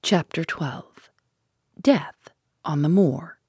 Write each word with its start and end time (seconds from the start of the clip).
Chapter 0.00 0.44
12 0.44 1.10
Death 1.82 2.30
on 2.64 2.82
the 2.82 2.88
Moor. 2.88 3.40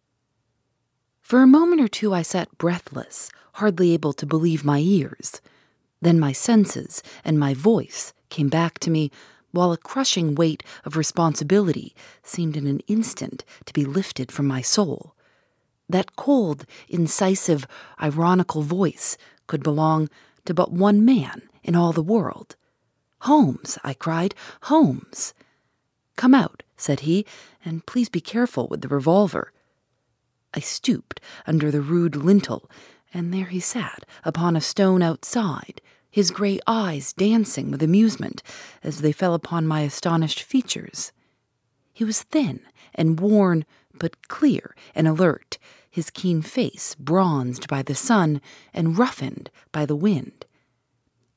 For 1.21 1.43
a 1.43 1.47
moment 1.47 1.79
or 1.79 1.87
two, 1.87 2.11
I 2.11 2.23
sat 2.23 2.57
breathless, 2.57 3.29
hardly 3.53 3.93
able 3.93 4.13
to 4.13 4.25
believe 4.25 4.65
my 4.65 4.79
ears. 4.79 5.41
Then 6.01 6.19
my 6.19 6.31
senses 6.31 7.03
and 7.23 7.39
my 7.39 7.53
voice 7.53 8.13
came 8.29 8.49
back 8.49 8.79
to 8.79 8.89
me, 8.89 9.11
while 9.51 9.71
a 9.71 9.77
crushing 9.77 10.33
weight 10.33 10.63
of 10.83 10.97
responsibility 10.97 11.95
seemed 12.23 12.57
in 12.57 12.65
an 12.65 12.81
instant 12.87 13.45
to 13.65 13.71
be 13.71 13.85
lifted 13.85 14.31
from 14.31 14.47
my 14.47 14.61
soul. 14.61 15.15
That 15.87 16.15
cold, 16.15 16.65
incisive, 16.89 17.67
ironical 18.01 18.63
voice 18.63 19.17
could 19.45 19.61
belong 19.61 20.09
to 20.45 20.55
but 20.55 20.71
one 20.71 21.05
man 21.05 21.43
in 21.63 21.75
all 21.75 21.93
the 21.93 22.01
world. 22.01 22.55
Holmes, 23.21 23.77
I 23.83 23.93
cried, 23.93 24.33
Holmes. 24.63 25.35
Come 26.19 26.35
out, 26.35 26.63
said 26.75 26.99
he, 27.07 27.25
and 27.63 27.85
please 27.85 28.09
be 28.09 28.19
careful 28.19 28.67
with 28.67 28.81
the 28.81 28.89
revolver. 28.89 29.53
I 30.53 30.59
stooped 30.59 31.21
under 31.47 31.71
the 31.71 31.79
rude 31.79 32.17
lintel, 32.17 32.69
and 33.13 33.33
there 33.33 33.45
he 33.45 33.61
sat 33.61 34.03
upon 34.25 34.57
a 34.57 34.59
stone 34.59 35.01
outside, 35.01 35.79
his 36.11 36.31
grey 36.31 36.59
eyes 36.67 37.13
dancing 37.13 37.71
with 37.71 37.81
amusement 37.81 38.43
as 38.83 38.99
they 38.99 39.13
fell 39.13 39.33
upon 39.33 39.65
my 39.65 39.79
astonished 39.83 40.43
features. 40.43 41.13
He 41.93 42.03
was 42.03 42.23
thin 42.23 42.59
and 42.93 43.17
worn, 43.17 43.63
but 43.93 44.27
clear 44.27 44.75
and 44.93 45.07
alert, 45.07 45.57
his 45.89 46.09
keen 46.09 46.41
face 46.41 46.95
bronzed 46.95 47.69
by 47.69 47.81
the 47.81 47.95
sun 47.95 48.41
and 48.73 48.97
roughened 48.97 49.49
by 49.71 49.85
the 49.85 49.95
wind. 49.95 50.45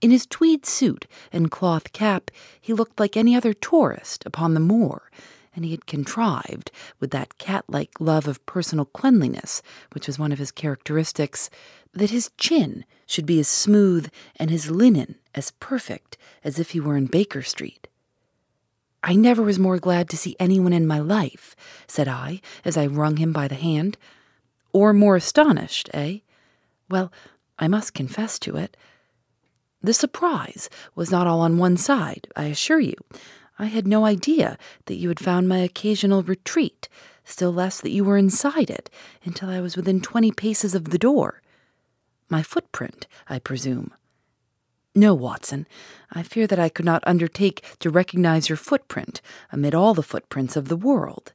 In 0.02 0.10
his 0.10 0.26
tweed 0.26 0.66
suit 0.66 1.06
and 1.32 1.48
cloth 1.50 1.92
cap, 1.92 2.32
he 2.60 2.72
looked 2.72 2.98
like 2.98 3.16
any 3.16 3.36
other 3.36 3.54
tourist 3.54 4.26
upon 4.26 4.52
the 4.52 4.60
moor, 4.60 5.10
and 5.54 5.64
he 5.64 5.70
had 5.70 5.86
contrived, 5.86 6.72
with 6.98 7.12
that 7.12 7.38
cat 7.38 7.64
like 7.68 8.00
love 8.00 8.26
of 8.26 8.44
personal 8.44 8.84
cleanliness 8.84 9.62
which 9.92 10.08
was 10.08 10.18
one 10.18 10.32
of 10.32 10.40
his 10.40 10.50
characteristics, 10.50 11.48
that 11.94 12.10
his 12.10 12.32
chin 12.36 12.84
should 13.06 13.26
be 13.26 13.38
as 13.38 13.46
smooth 13.46 14.10
and 14.36 14.50
his 14.50 14.72
linen 14.72 15.14
as 15.36 15.52
perfect 15.52 16.18
as 16.42 16.58
if 16.58 16.70
he 16.70 16.80
were 16.80 16.96
in 16.96 17.06
Baker 17.06 17.42
Street. 17.42 17.86
I 19.04 19.14
never 19.14 19.42
was 19.42 19.58
more 19.58 19.78
glad 19.78 20.08
to 20.10 20.16
see 20.16 20.36
anyone 20.40 20.72
in 20.72 20.86
my 20.86 20.98
life, 20.98 21.54
said 21.86 22.08
I, 22.08 22.40
as 22.64 22.76
I 22.76 22.86
wrung 22.86 23.18
him 23.18 23.32
by 23.32 23.46
the 23.46 23.54
hand. 23.54 23.96
Or 24.72 24.92
more 24.92 25.16
astonished, 25.16 25.90
eh? 25.94 26.18
Well, 26.88 27.12
I 27.58 27.68
must 27.68 27.94
confess 27.94 28.38
to 28.40 28.56
it. 28.56 28.76
The 29.82 29.92
surprise 29.92 30.70
was 30.94 31.10
not 31.10 31.26
all 31.26 31.40
on 31.40 31.58
one 31.58 31.76
side, 31.76 32.28
I 32.36 32.44
assure 32.44 32.80
you. 32.80 32.94
I 33.58 33.66
had 33.66 33.86
no 33.86 34.04
idea 34.04 34.56
that 34.86 34.94
you 34.94 35.08
had 35.08 35.20
found 35.20 35.48
my 35.48 35.58
occasional 35.58 36.22
retreat, 36.22 36.88
still 37.24 37.52
less 37.52 37.80
that 37.80 37.90
you 37.90 38.04
were 38.04 38.16
inside 38.16 38.70
it, 38.70 38.88
until 39.24 39.50
I 39.50 39.60
was 39.60 39.76
within 39.76 40.00
twenty 40.00 40.30
paces 40.30 40.74
of 40.74 40.90
the 40.90 40.98
door. 40.98 41.42
My 42.28 42.42
footprint, 42.42 43.06
I 43.28 43.38
presume. 43.38 43.92
No, 44.94 45.14
Watson, 45.14 45.66
I 46.12 46.22
fear 46.22 46.46
that 46.46 46.58
I 46.58 46.68
could 46.68 46.84
not 46.84 47.02
undertake 47.06 47.64
to 47.80 47.90
recognize 47.90 48.48
your 48.48 48.56
footprint 48.56 49.20
amid 49.50 49.74
all 49.74 49.94
the 49.94 50.02
footprints 50.02 50.56
of 50.56 50.68
the 50.68 50.76
world. 50.76 51.32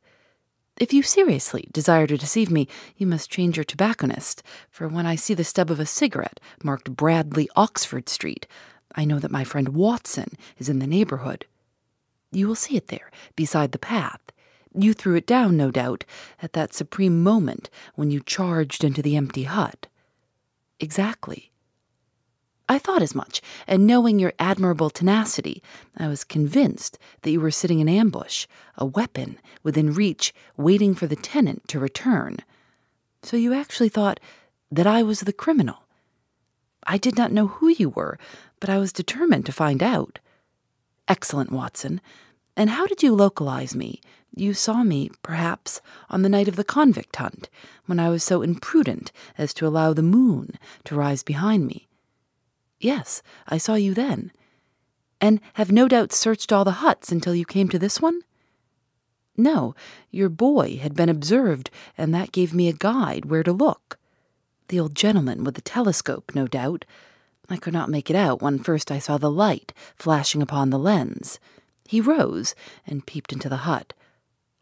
If 0.80 0.94
you 0.94 1.02
seriously 1.02 1.68
desire 1.72 2.06
to 2.06 2.18
deceive 2.18 2.52
me, 2.52 2.68
you 2.98 3.08
must 3.08 3.32
change 3.32 3.58
your 3.58 3.64
tobacconist, 3.64 4.44
for 4.70 4.88
when 4.88 5.08
I 5.08 5.16
see 5.16 5.34
the 5.34 5.44
stub 5.44 5.72
of 5.72 5.80
a 5.80 5.88
cigarette 5.88 6.40
marked 6.64 6.96
Bradley 6.96 7.50
Oxford 7.56 8.08
Street, 8.08 8.46
I 8.94 9.04
know 9.04 9.18
that 9.18 9.32
my 9.32 9.44
friend 9.44 9.70
Watson 9.70 10.34
is 10.60 10.70
in 10.70 10.78
the 10.78 10.86
neighborhood. 10.86 11.46
You 12.32 12.48
will 12.48 12.56
see 12.56 12.78
it 12.78 12.90
there, 12.90 13.10
beside 13.36 13.72
the 13.72 13.80
path. 13.80 14.22
You 14.76 14.94
threw 14.94 15.16
it 15.16 15.26
down, 15.26 15.58
no 15.58 15.72
doubt, 15.72 16.06
at 16.44 16.54
that 16.54 16.76
supreme 16.76 17.24
moment 17.24 17.72
when 17.96 18.12
you 18.12 18.20
charged 18.20 18.84
into 18.84 19.02
the 19.02 19.16
empty 19.16 19.44
hut. 19.44 19.88
Exactly. 20.80 21.52
I 22.70 22.80
thought 22.80 23.02
as 23.02 23.16
much, 23.16 23.42
and 23.66 23.88
knowing 23.88 24.20
your 24.20 24.34
admirable 24.40 24.90
tenacity, 24.90 25.64
I 25.96 26.08
was 26.08 26.26
convinced 26.26 26.98
that 27.22 27.32
you 27.32 27.40
were 27.40 27.52
sitting 27.52 27.80
in 27.80 27.88
ambush, 27.88 28.46
a 28.78 28.86
weapon 28.86 29.40
within 29.64 29.94
reach, 29.94 30.34
waiting 30.58 30.94
for 30.94 31.08
the 31.08 31.16
tenant 31.16 31.68
to 31.70 31.80
return. 31.80 32.40
So 33.24 33.38
you 33.38 33.54
actually 33.54 33.90
thought 33.90 34.20
that 34.70 34.88
I 34.88 35.02
was 35.02 35.22
the 35.22 35.34
criminal. 35.34 35.84
I 36.86 36.98
did 36.98 37.18
not 37.18 37.32
know 37.32 37.48
who 37.48 37.70
you 37.70 37.90
were, 37.90 38.20
but 38.60 38.70
I 38.70 38.78
was 38.78 38.92
determined 38.92 39.46
to 39.46 39.52
find 39.52 39.82
out. 39.82 40.20
Excellent, 41.08 41.52
Watson. 41.52 42.02
And 42.58 42.72
how 42.72 42.86
did 42.86 43.02
you 43.02 43.16
localize 43.16 43.76
me? 43.76 44.02
You 44.36 44.54
saw 44.54 44.84
me, 44.84 45.10
perhaps, 45.24 45.80
on 46.10 46.22
the 46.22 46.30
night 46.30 46.48
of 46.48 46.58
the 46.58 46.64
convict 46.64 47.16
hunt, 47.16 47.50
when 47.86 48.00
I 48.00 48.10
was 48.10 48.24
so 48.24 48.42
imprudent 48.42 49.12
as 49.38 49.54
to 49.56 49.68
allow 49.68 49.94
the 49.94 50.04
moon 50.04 50.58
to 50.84 50.96
rise 50.96 51.24
behind 51.24 51.66
me. 51.66 51.87
Yes, 52.80 53.22
I 53.48 53.58
saw 53.58 53.76
you 53.76 53.94
then. 53.94 54.32
And 55.20 55.40
have 55.54 55.72
no 55.72 55.88
doubt 55.88 56.14
searched 56.14 56.54
all 56.54 56.64
the 56.64 56.84
huts 56.84 57.12
until 57.12 57.34
you 57.34 57.46
came 57.46 57.70
to 57.70 57.80
this 57.80 58.00
one? 58.00 58.22
No, 59.36 59.76
your 60.10 60.30
boy 60.30 60.78
had 60.78 60.96
been 60.96 61.10
observed, 61.10 61.70
and 61.98 62.14
that 62.14 62.32
gave 62.32 62.54
me 62.54 62.68
a 62.68 62.74
guide 62.74 63.26
where 63.26 63.44
to 63.44 63.52
look. 63.52 63.98
The 64.70 64.80
old 64.80 64.96
gentleman 64.96 65.44
with 65.44 65.56
the 65.56 65.62
telescope, 65.62 66.34
no 66.36 66.48
doubt. 66.48 66.86
I 67.50 67.58
could 67.58 67.74
not 67.74 67.90
make 67.90 68.10
it 68.10 68.16
out 68.16 68.42
when 68.42 68.60
first 68.60 68.92
I 68.92 69.00
saw 69.00 69.18
the 69.18 69.32
light 69.32 69.74
flashing 69.96 70.42
upon 70.42 70.70
the 70.70 70.80
lens. 70.80 71.40
He 71.88 72.02
rose 72.02 72.54
and 72.86 73.06
peeped 73.06 73.32
into 73.32 73.48
the 73.48 73.58
hut. 73.58 73.94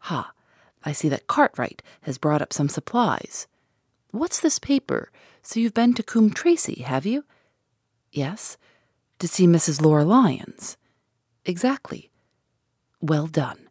Ha! 0.00 0.32
I 0.84 0.92
see 0.92 1.08
that 1.08 1.26
Cartwright 1.26 1.82
has 2.02 2.18
brought 2.18 2.42
up 2.42 2.52
some 2.52 2.68
supplies. 2.68 3.48
What's 4.12 4.40
this 4.40 4.60
paper? 4.60 5.10
So 5.42 5.58
you've 5.58 5.74
been 5.74 5.94
to 5.94 6.02
Coombe 6.02 6.32
Tracey, 6.32 6.82
have 6.82 7.04
you? 7.04 7.24
Yes? 8.16 8.56
To 9.18 9.28
see 9.28 9.46
Mrs. 9.46 9.82
Laura 9.82 10.04
Lyons. 10.04 10.78
Exactly. 11.44 12.10
Well 13.02 13.26
done. 13.26 13.68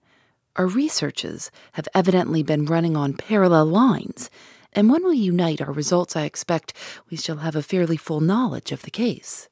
Our 0.56 0.68
researches 0.68 1.50
have 1.74 1.88
evidently 1.96 2.44
been 2.44 2.66
running 2.66 2.96
on 2.96 3.16
parallel 3.16 3.66
lines, 3.66 4.30
and 4.72 4.90
when 4.90 5.04
we 5.04 5.18
unite 5.18 5.62
our 5.62 5.72
results, 5.72 6.16
I 6.16 6.26
expect 6.26 6.74
we 7.10 7.18
shall 7.18 7.38
have 7.38 7.56
a 7.56 7.64
fairly 7.64 7.98
full 7.98 8.22
knowledge 8.22 8.72
of 8.72 8.84
the 8.84 8.92
case. 8.92 9.50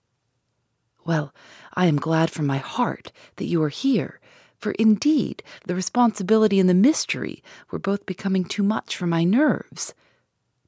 Well, 1.03 1.33
I 1.73 1.87
am 1.87 1.97
glad 1.97 2.29
from 2.29 2.45
my 2.45 2.57
heart 2.57 3.11
that 3.37 3.45
you 3.45 3.63
are 3.63 3.69
here, 3.69 4.19
for 4.59 4.73
indeed 4.73 5.41
the 5.65 5.75
responsibility 5.75 6.59
and 6.59 6.69
the 6.69 6.75
mystery 6.75 7.43
were 7.71 7.79
both 7.79 8.05
becoming 8.05 8.45
too 8.45 8.63
much 8.63 8.95
for 8.95 9.07
my 9.07 9.23
nerves. 9.23 9.95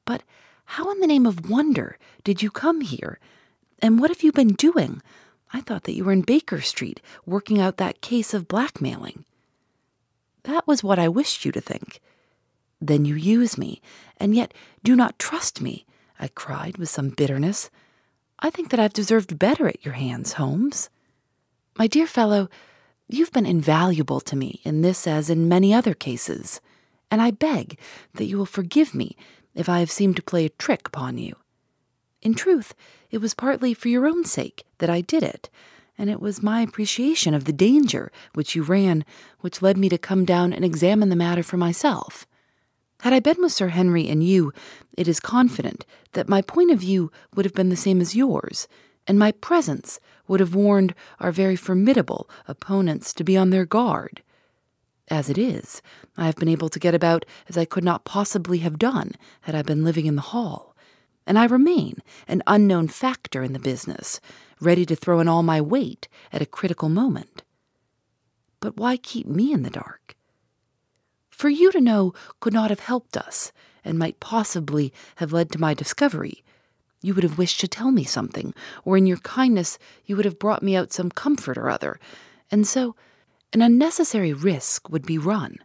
But 0.04 0.24
how 0.64 0.90
in 0.90 0.98
the 0.98 1.06
name 1.06 1.26
of 1.26 1.48
wonder 1.48 1.96
did 2.24 2.42
you 2.42 2.50
come 2.50 2.80
here, 2.80 3.20
and 3.80 4.00
what 4.00 4.10
have 4.10 4.22
you 4.22 4.32
been 4.32 4.54
doing? 4.54 5.02
I 5.52 5.60
thought 5.60 5.84
that 5.84 5.94
you 5.94 6.04
were 6.04 6.12
in 6.12 6.22
Baker 6.22 6.60
Street 6.60 7.00
working 7.24 7.60
out 7.60 7.76
that 7.76 8.00
case 8.00 8.34
of 8.34 8.48
blackmailing. 8.48 9.24
That 10.44 10.66
was 10.66 10.82
what 10.82 10.98
I 10.98 11.08
wished 11.08 11.44
you 11.44 11.52
to 11.52 11.60
think. 11.60 12.00
Then 12.80 13.04
you 13.04 13.14
use 13.14 13.56
me, 13.56 13.80
and 14.18 14.34
yet 14.34 14.52
do 14.82 14.94
not 14.94 15.18
trust 15.18 15.60
me, 15.60 15.86
I 16.18 16.28
cried 16.28 16.78
with 16.78 16.88
some 16.88 17.10
bitterness. 17.10 17.70
I 18.38 18.50
think 18.50 18.70
that 18.70 18.80
I've 18.80 18.92
deserved 18.92 19.38
better 19.38 19.66
at 19.66 19.84
your 19.84 19.94
hands, 19.94 20.34
Holmes. 20.34 20.90
My 21.78 21.86
dear 21.86 22.06
fellow, 22.06 22.48
you've 23.08 23.32
been 23.32 23.46
invaluable 23.46 24.20
to 24.20 24.36
me 24.36 24.60
in 24.62 24.82
this 24.82 25.06
as 25.06 25.30
in 25.30 25.48
many 25.48 25.72
other 25.72 25.94
cases, 25.94 26.60
and 27.10 27.22
I 27.22 27.30
beg 27.30 27.78
that 28.14 28.26
you 28.26 28.36
will 28.38 28.46
forgive 28.46 28.94
me 28.94 29.16
if 29.54 29.68
I 29.68 29.80
have 29.80 29.90
seemed 29.90 30.16
to 30.16 30.22
play 30.22 30.44
a 30.44 30.50
trick 30.50 30.88
upon 30.88 31.18
you. 31.18 31.34
In 32.22 32.34
truth, 32.34 32.74
it 33.10 33.18
was 33.18 33.34
partly 33.34 33.74
for 33.74 33.88
your 33.88 34.06
own 34.06 34.24
sake 34.24 34.64
that 34.78 34.90
I 34.90 35.00
did 35.00 35.22
it, 35.22 35.48
and 35.98 36.10
it 36.10 36.20
was 36.20 36.42
my 36.42 36.60
appreciation 36.60 37.34
of 37.34 37.44
the 37.44 37.52
danger 37.52 38.12
which 38.34 38.54
you 38.54 38.62
ran 38.62 39.04
which 39.40 39.62
led 39.62 39.76
me 39.76 39.88
to 39.88 39.98
come 39.98 40.24
down 40.24 40.52
and 40.52 40.64
examine 40.64 41.08
the 41.08 41.16
matter 41.16 41.42
for 41.42 41.56
myself. 41.56 42.26
Had 43.00 43.12
I 43.12 43.20
been 43.20 43.36
with 43.40 43.52
Sir 43.52 43.68
Henry 43.68 44.08
and 44.08 44.24
you, 44.24 44.52
it 44.96 45.06
is 45.06 45.20
confident 45.20 45.84
that 46.12 46.28
my 46.28 46.42
point 46.42 46.70
of 46.70 46.80
view 46.80 47.12
would 47.34 47.44
have 47.44 47.54
been 47.54 47.68
the 47.68 47.76
same 47.76 48.00
as 48.00 48.16
yours, 48.16 48.68
and 49.06 49.18
my 49.18 49.32
presence 49.32 50.00
would 50.26 50.40
have 50.40 50.54
warned 50.54 50.94
our 51.20 51.30
very 51.30 51.56
formidable 51.56 52.28
opponents 52.48 53.12
to 53.14 53.24
be 53.24 53.36
on 53.36 53.50
their 53.50 53.64
guard. 53.64 54.22
As 55.08 55.30
it 55.30 55.38
is, 55.38 55.82
I 56.16 56.26
have 56.26 56.36
been 56.36 56.48
able 56.48 56.68
to 56.68 56.80
get 56.80 56.94
about 56.94 57.24
as 57.48 57.56
I 57.56 57.64
could 57.64 57.84
not 57.84 58.04
possibly 58.04 58.58
have 58.58 58.78
done 58.78 59.12
had 59.42 59.54
I 59.54 59.62
been 59.62 59.84
living 59.84 60.06
in 60.06 60.16
the 60.16 60.22
hall, 60.22 60.75
and 61.26 61.38
I 61.38 61.46
remain 61.46 61.98
an 62.28 62.42
unknown 62.46 62.88
factor 62.88 63.42
in 63.42 63.52
the 63.52 63.58
business, 63.58 64.20
ready 64.60 64.86
to 64.86 64.96
throw 64.96 65.20
in 65.20 65.28
all 65.28 65.42
my 65.42 65.60
weight 65.60 66.08
at 66.32 66.42
a 66.42 66.46
critical 66.46 66.88
moment. 66.88 67.42
But 68.60 68.76
why 68.76 68.96
keep 68.96 69.26
me 69.26 69.52
in 69.52 69.62
the 69.62 69.70
dark? 69.70 70.16
For 71.28 71.48
you 71.48 71.70
to 71.72 71.80
know 71.80 72.14
could 72.40 72.54
not 72.54 72.70
have 72.70 72.80
helped 72.80 73.16
us, 73.16 73.52
and 73.84 73.98
might 73.98 74.20
possibly 74.20 74.92
have 75.16 75.32
led 75.32 75.52
to 75.52 75.60
my 75.60 75.74
discovery. 75.74 76.42
You 77.02 77.14
would 77.14 77.24
have 77.24 77.38
wished 77.38 77.60
to 77.60 77.68
tell 77.68 77.90
me 77.90 78.04
something, 78.04 78.54
or 78.84 78.96
in 78.96 79.06
your 79.06 79.18
kindness 79.18 79.78
you 80.06 80.16
would 80.16 80.24
have 80.24 80.38
brought 80.38 80.62
me 80.62 80.74
out 80.74 80.92
some 80.92 81.10
comfort 81.10 81.58
or 81.58 81.68
other, 81.68 82.00
and 82.50 82.66
so 82.66 82.96
an 83.52 83.62
unnecessary 83.62 84.32
risk 84.32 84.88
would 84.88 85.06
be 85.06 85.18
run. 85.18 85.58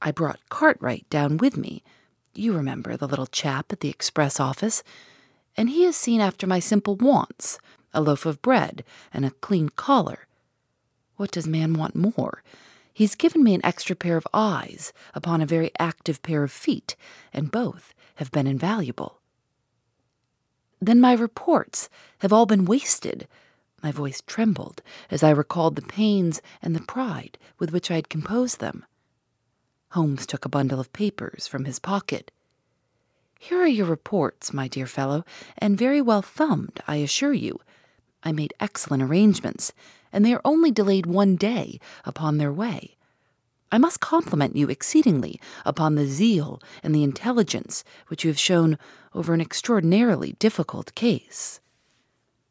I 0.00 0.10
brought 0.10 0.48
Cartwright 0.48 1.08
down 1.08 1.38
with 1.38 1.56
me. 1.56 1.82
You 2.36 2.52
remember 2.52 2.96
the 2.96 3.06
little 3.06 3.26
chap 3.26 3.72
at 3.72 3.80
the 3.80 3.88
express 3.88 4.40
office, 4.40 4.82
and 5.56 5.70
he 5.70 5.84
has 5.84 5.96
seen 5.96 6.20
after 6.20 6.46
my 6.46 6.58
simple 6.58 6.96
wants 6.96 7.58
a 7.92 8.00
loaf 8.00 8.26
of 8.26 8.42
bread 8.42 8.82
and 9.12 9.24
a 9.24 9.30
clean 9.30 9.68
collar. 9.68 10.26
What 11.16 11.30
does 11.30 11.46
man 11.46 11.74
want 11.74 11.94
more? 11.94 12.42
He's 12.92 13.14
given 13.14 13.44
me 13.44 13.54
an 13.54 13.64
extra 13.64 13.94
pair 13.94 14.16
of 14.16 14.26
eyes 14.34 14.92
upon 15.14 15.40
a 15.40 15.46
very 15.46 15.70
active 15.78 16.22
pair 16.22 16.42
of 16.42 16.50
feet, 16.50 16.96
and 17.32 17.52
both 17.52 17.94
have 18.16 18.32
been 18.32 18.48
invaluable. 18.48 19.20
Then 20.80 21.00
my 21.00 21.12
reports 21.12 21.88
have 22.18 22.32
all 22.32 22.46
been 22.46 22.64
wasted. 22.64 23.28
My 23.82 23.92
voice 23.92 24.22
trembled 24.26 24.82
as 25.10 25.22
I 25.22 25.30
recalled 25.30 25.76
the 25.76 25.82
pains 25.82 26.42
and 26.60 26.74
the 26.74 26.82
pride 26.82 27.38
with 27.58 27.72
which 27.72 27.90
I 27.90 27.94
had 27.94 28.08
composed 28.08 28.58
them. 28.58 28.84
Holmes 29.94 30.26
took 30.26 30.44
a 30.44 30.48
bundle 30.48 30.80
of 30.80 30.92
papers 30.92 31.46
from 31.46 31.66
his 31.66 31.78
pocket. 31.78 32.32
Here 33.38 33.60
are 33.60 33.68
your 33.68 33.86
reports, 33.86 34.52
my 34.52 34.66
dear 34.66 34.88
fellow, 34.88 35.24
and 35.56 35.78
very 35.78 36.02
well 36.02 36.20
thumbed, 36.20 36.80
I 36.88 36.96
assure 36.96 37.32
you. 37.32 37.60
I 38.24 38.32
made 38.32 38.54
excellent 38.58 39.04
arrangements, 39.04 39.72
and 40.12 40.26
they 40.26 40.34
are 40.34 40.40
only 40.44 40.72
delayed 40.72 41.06
one 41.06 41.36
day 41.36 41.78
upon 42.04 42.38
their 42.38 42.52
way. 42.52 42.96
I 43.70 43.78
must 43.78 44.00
compliment 44.00 44.56
you 44.56 44.68
exceedingly 44.68 45.40
upon 45.64 45.94
the 45.94 46.06
zeal 46.06 46.60
and 46.82 46.92
the 46.92 47.04
intelligence 47.04 47.84
which 48.08 48.24
you 48.24 48.30
have 48.30 48.38
shown 48.38 48.78
over 49.14 49.32
an 49.32 49.40
extraordinarily 49.40 50.32
difficult 50.40 50.92
case. 50.96 51.60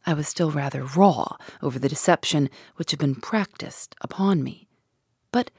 I 0.05 0.13
was 0.13 0.29
still 0.29 0.49
rather 0.49 0.85
raw 0.85 1.35
over 1.61 1.77
the 1.77 1.89
deception 1.89 2.49
which 2.77 2.91
had 2.91 3.01
been 3.01 3.15
practiced 3.15 3.95
upon 3.99 4.43
me, 4.43 4.69
but 5.33 5.51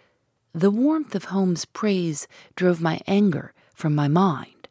the 0.55 0.71
warmth 0.71 1.15
of 1.17 1.25
Holmes' 1.25 1.65
praise 1.65 2.29
drove 2.55 2.81
my 2.81 3.01
anger 3.07 3.53
from 3.75 3.95
my 3.95 4.07
mind. 4.07 4.69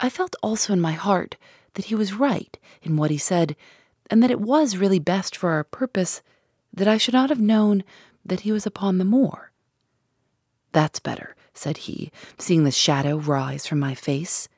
I 0.00 0.10
felt 0.10 0.34
also 0.42 0.72
in 0.72 0.80
my 0.80 0.92
heart 0.92 1.36
that 1.74 1.86
he 1.86 1.94
was 1.94 2.14
right 2.14 2.58
in 2.82 2.96
what 2.96 3.12
he 3.12 3.18
said 3.18 3.54
and 4.10 4.22
that 4.22 4.32
it 4.32 4.40
was 4.40 4.76
really 4.76 4.98
best 4.98 5.36
for 5.36 5.50
our 5.50 5.62
purpose 5.62 6.22
that 6.72 6.88
I 6.88 6.98
should 6.98 7.14
not 7.14 7.30
have 7.30 7.40
known 7.40 7.84
that 8.24 8.40
he 8.40 8.50
was 8.50 8.66
upon 8.66 8.98
the 8.98 9.04
moor. 9.04 9.52
That's 10.72 10.98
better, 10.98 11.36
said 11.54 11.78
he, 11.78 12.10
seeing 12.38 12.64
the 12.64 12.70
shadow 12.72 13.16
rise 13.16 13.66
from 13.66 13.78
my 13.78 13.94
face. 13.94 14.48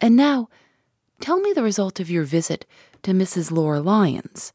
And 0.00 0.16
now, 0.16 0.48
tell 1.20 1.40
me 1.40 1.52
the 1.52 1.62
result 1.62 2.00
of 2.00 2.10
your 2.10 2.24
visit 2.24 2.64
to 3.02 3.12
Mrs. 3.12 3.50
Laura 3.50 3.80
Lyons. 3.80 4.52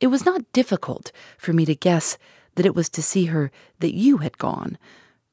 It 0.00 0.08
was 0.08 0.24
not 0.24 0.52
difficult 0.52 1.10
for 1.36 1.52
me 1.52 1.64
to 1.64 1.74
guess 1.74 2.18
that 2.56 2.66
it 2.66 2.74
was 2.74 2.88
to 2.90 3.02
see 3.02 3.26
her 3.26 3.50
that 3.80 3.94
you 3.94 4.18
had 4.18 4.38
gone, 4.38 4.78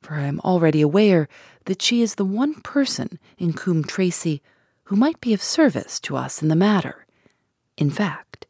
for 0.01 0.15
I 0.15 0.23
am 0.23 0.39
already 0.41 0.81
aware 0.81 1.27
that 1.65 1.81
she 1.81 2.01
is 2.01 2.15
the 2.15 2.25
one 2.25 2.55
person 2.61 3.19
in 3.37 3.53
Coombe 3.53 3.83
Tracey 3.83 4.41
who 4.85 4.95
might 4.95 5.21
be 5.21 5.33
of 5.33 5.41
service 5.41 5.99
to 6.01 6.17
us 6.17 6.41
in 6.41 6.47
the 6.47 6.55
matter. 6.55 7.05
In 7.77 7.89
fact, 7.89 8.45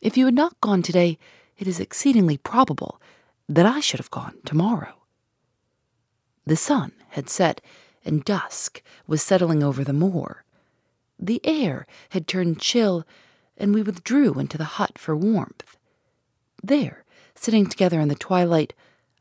if 0.00 0.16
you 0.16 0.24
had 0.24 0.34
not 0.34 0.60
gone 0.60 0.82
today, 0.82 1.18
it 1.58 1.66
is 1.66 1.80
exceedingly 1.80 2.36
probable 2.36 3.00
that 3.48 3.66
I 3.66 3.80
should 3.80 4.00
have 4.00 4.10
gone 4.10 4.38
tomorrow. 4.44 4.94
The 6.46 6.56
sun 6.56 6.92
had 7.10 7.28
set, 7.28 7.60
and 8.04 8.24
dusk 8.24 8.82
was 9.06 9.22
settling 9.22 9.62
over 9.62 9.84
the 9.84 9.92
moor. 9.92 10.44
The 11.18 11.40
air 11.44 11.86
had 12.10 12.26
turned 12.26 12.60
chill, 12.60 13.06
and 13.56 13.74
we 13.74 13.82
withdrew 13.82 14.34
into 14.34 14.58
the 14.58 14.64
hut 14.64 14.98
for 14.98 15.16
warmth. 15.16 15.76
There, 16.62 17.03
sitting 17.34 17.66
together 17.66 18.00
in 18.00 18.08
the 18.08 18.14
twilight, 18.14 18.72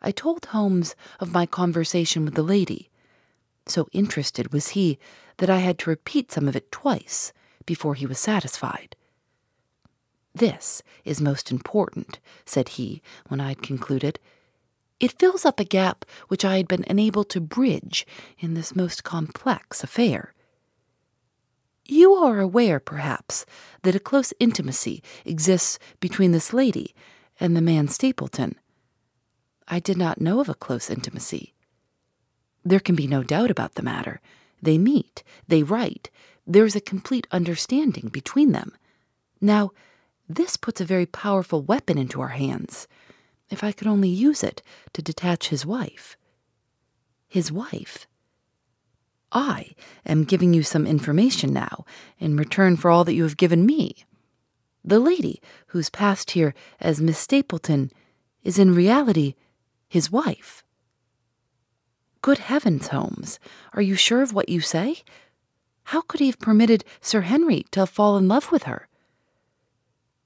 I 0.01 0.11
told 0.11 0.45
Holmes 0.45 0.95
of 1.19 1.31
my 1.31 1.45
conversation 1.45 2.25
with 2.25 2.35
the 2.35 2.43
lady. 2.43 2.89
So 3.65 3.87
interested 3.91 4.51
was 4.51 4.69
he 4.69 4.99
that 5.37 5.49
I 5.49 5.59
had 5.59 5.79
to 5.79 5.89
repeat 5.89 6.31
some 6.31 6.47
of 6.47 6.55
it 6.55 6.71
twice 6.71 7.31
before 7.65 7.95
he 7.95 8.05
was 8.05 8.19
satisfied. 8.19 8.95
This 10.35 10.81
is 11.05 11.21
most 11.21 11.51
important, 11.51 12.19
said 12.45 12.69
he 12.69 13.01
when 13.27 13.39
I 13.39 13.49
had 13.49 13.61
concluded. 13.61 14.19
It 14.99 15.17
fills 15.19 15.45
up 15.45 15.59
a 15.59 15.65
gap 15.65 16.05
which 16.27 16.43
I 16.43 16.57
had 16.57 16.67
been 16.67 16.85
unable 16.89 17.23
to 17.25 17.39
bridge 17.39 18.05
in 18.39 18.53
this 18.53 18.75
most 18.75 19.03
complex 19.03 19.83
affair. 19.83 20.33
You 21.85 22.13
are 22.13 22.39
aware, 22.39 22.79
perhaps, 22.79 23.45
that 23.83 23.95
a 23.95 23.99
close 23.99 24.33
intimacy 24.39 25.03
exists 25.25 25.77
between 25.99 26.31
this 26.31 26.53
lady 26.53 26.95
and 27.43 27.57
the 27.57 27.61
man 27.61 27.89
Stapleton. 27.89 28.55
I 29.67 29.79
did 29.79 29.97
not 29.97 30.21
know 30.21 30.39
of 30.39 30.47
a 30.47 30.55
close 30.55 30.89
intimacy. 30.89 31.53
There 32.63 32.79
can 32.79 32.95
be 32.95 33.05
no 33.05 33.21
doubt 33.21 33.51
about 33.51 33.75
the 33.75 33.83
matter. 33.83 34.21
They 34.61 34.77
meet, 34.77 35.23
they 35.45 35.61
write, 35.61 36.09
there 36.47 36.63
is 36.63 36.75
a 36.75 36.81
complete 36.81 37.27
understanding 37.31 38.07
between 38.07 38.53
them. 38.53 38.71
Now, 39.41 39.71
this 40.29 40.55
puts 40.55 40.79
a 40.79 40.85
very 40.85 41.05
powerful 41.05 41.61
weapon 41.61 41.97
into 41.97 42.21
our 42.21 42.29
hands. 42.29 42.87
If 43.49 43.61
I 43.61 43.73
could 43.73 43.87
only 43.87 44.09
use 44.09 44.41
it 44.41 44.61
to 44.93 45.01
detach 45.01 45.49
his 45.49 45.65
wife. 45.65 46.15
His 47.27 47.51
wife? 47.51 48.07
I 49.33 49.75
am 50.05 50.23
giving 50.23 50.53
you 50.53 50.63
some 50.63 50.87
information 50.87 51.51
now 51.51 51.83
in 52.19 52.37
return 52.37 52.77
for 52.77 52.89
all 52.89 53.03
that 53.03 53.15
you 53.15 53.23
have 53.23 53.35
given 53.35 53.65
me. 53.65 54.05
The 54.83 54.99
lady 54.99 55.41
who's 55.67 55.89
passed 55.89 56.31
here 56.31 56.53
as 56.79 57.01
Miss 57.01 57.17
Stapleton 57.17 57.91
is 58.43 58.59
in 58.59 58.75
reality 58.75 59.35
his 59.87 60.11
wife. 60.11 60.63
Good 62.21 62.39
heavens, 62.39 62.87
Holmes, 62.87 63.39
are 63.73 63.81
you 63.81 63.95
sure 63.95 64.21
of 64.21 64.33
what 64.33 64.49
you 64.49 64.59
say? 64.59 65.03
How 65.85 66.01
could 66.01 66.19
he 66.19 66.27
have 66.27 66.39
permitted 66.39 66.83
Sir 67.01 67.21
Henry 67.21 67.65
to 67.71 67.85
fall 67.85 68.17
in 68.17 68.27
love 68.27 68.51
with 68.51 68.63
her? 68.63 68.87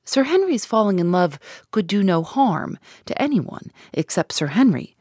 Sir 0.06 0.24
Henry's 0.24 0.66
falling 0.66 1.00
in 1.00 1.12
love 1.12 1.38
could 1.72 1.86
do 1.86 2.02
no 2.02 2.24
harm 2.24 2.80
to 3.06 3.22
anyone 3.22 3.72
except 3.94 4.32
Sir 4.32 4.48
Henry. 4.48 4.96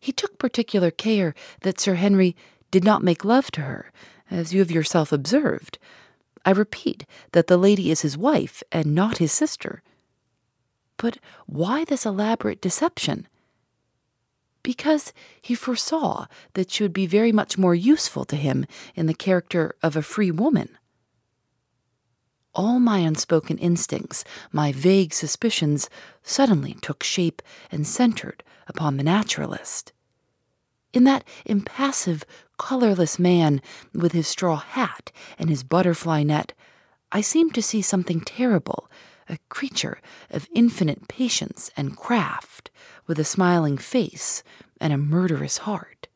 He 0.00 0.12
took 0.12 0.38
particular 0.38 0.90
care 0.90 1.34
that 1.60 1.78
Sir 1.78 1.94
Henry 1.94 2.34
did 2.70 2.84
not 2.84 3.02
make 3.02 3.24
love 3.24 3.50
to 3.52 3.60
her, 3.62 3.92
as 4.30 4.54
you 4.54 4.60
have 4.60 4.70
yourself 4.70 5.12
observed. 5.12 5.78
I 6.44 6.50
repeat 6.50 7.04
that 7.32 7.46
the 7.46 7.56
lady 7.56 7.90
is 7.90 8.00
his 8.00 8.16
wife 8.16 8.62
and 8.72 8.94
not 8.94 9.18
his 9.18 9.32
sister. 9.32 9.82
But 10.96 11.18
why 11.46 11.84
this 11.84 12.06
elaborate 12.06 12.60
deception? 12.60 13.26
Because 14.62 15.12
he 15.40 15.54
foresaw 15.54 16.26
that 16.54 16.70
she 16.70 16.82
would 16.82 16.92
be 16.92 17.06
very 17.06 17.32
much 17.32 17.56
more 17.56 17.74
useful 17.74 18.24
to 18.26 18.36
him 18.36 18.66
in 18.94 19.06
the 19.06 19.14
character 19.14 19.74
of 19.82 19.96
a 19.96 20.02
free 20.02 20.30
woman. 20.30 20.76
All 22.54 22.80
my 22.80 22.98
unspoken 22.98 23.58
instincts, 23.58 24.24
my 24.50 24.72
vague 24.72 25.14
suspicions, 25.14 25.88
suddenly 26.22 26.74
took 26.82 27.02
shape 27.02 27.42
and 27.70 27.86
centered 27.86 28.42
upon 28.66 28.96
the 28.96 29.04
naturalist. 29.04 29.92
In 30.92 31.04
that 31.04 31.24
impassive, 31.46 32.24
colorless 32.60 33.18
man 33.18 33.62
with 33.94 34.12
his 34.12 34.28
straw 34.28 34.56
hat 34.56 35.10
and 35.38 35.48
his 35.48 35.64
butterfly 35.64 36.22
net, 36.22 36.52
I 37.10 37.22
seemed 37.22 37.54
to 37.54 37.62
see 37.62 37.80
something 37.80 38.20
terrible, 38.20 38.90
a 39.30 39.38
creature 39.48 39.98
of 40.30 40.46
infinite 40.54 41.08
patience 41.08 41.70
and 41.74 41.96
craft, 41.96 42.70
with 43.06 43.18
a 43.18 43.24
smiling 43.24 43.78
face 43.78 44.42
and 44.78 44.92
a 44.92 44.98
murderous 44.98 45.58
heart. 45.58 46.06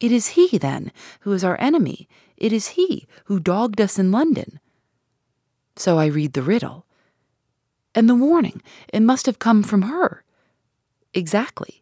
It 0.00 0.12
is 0.12 0.28
he, 0.28 0.56
then, 0.56 0.90
who 1.20 1.32
is 1.32 1.44
our 1.44 1.60
enemy. 1.60 2.08
It 2.38 2.50
is 2.50 2.68
he 2.68 3.06
who 3.26 3.38
dogged 3.38 3.82
us 3.82 3.98
in 3.98 4.12
London, 4.12 4.60
so 5.76 5.98
I 5.98 6.06
read 6.06 6.32
the 6.32 6.42
riddle. 6.42 6.86
And 7.94 8.08
the 8.08 8.14
warning, 8.14 8.62
it 8.90 9.00
must 9.00 9.26
have 9.26 9.38
come 9.38 9.62
from 9.62 9.82
her. 9.82 10.24
Exactly. 11.12 11.81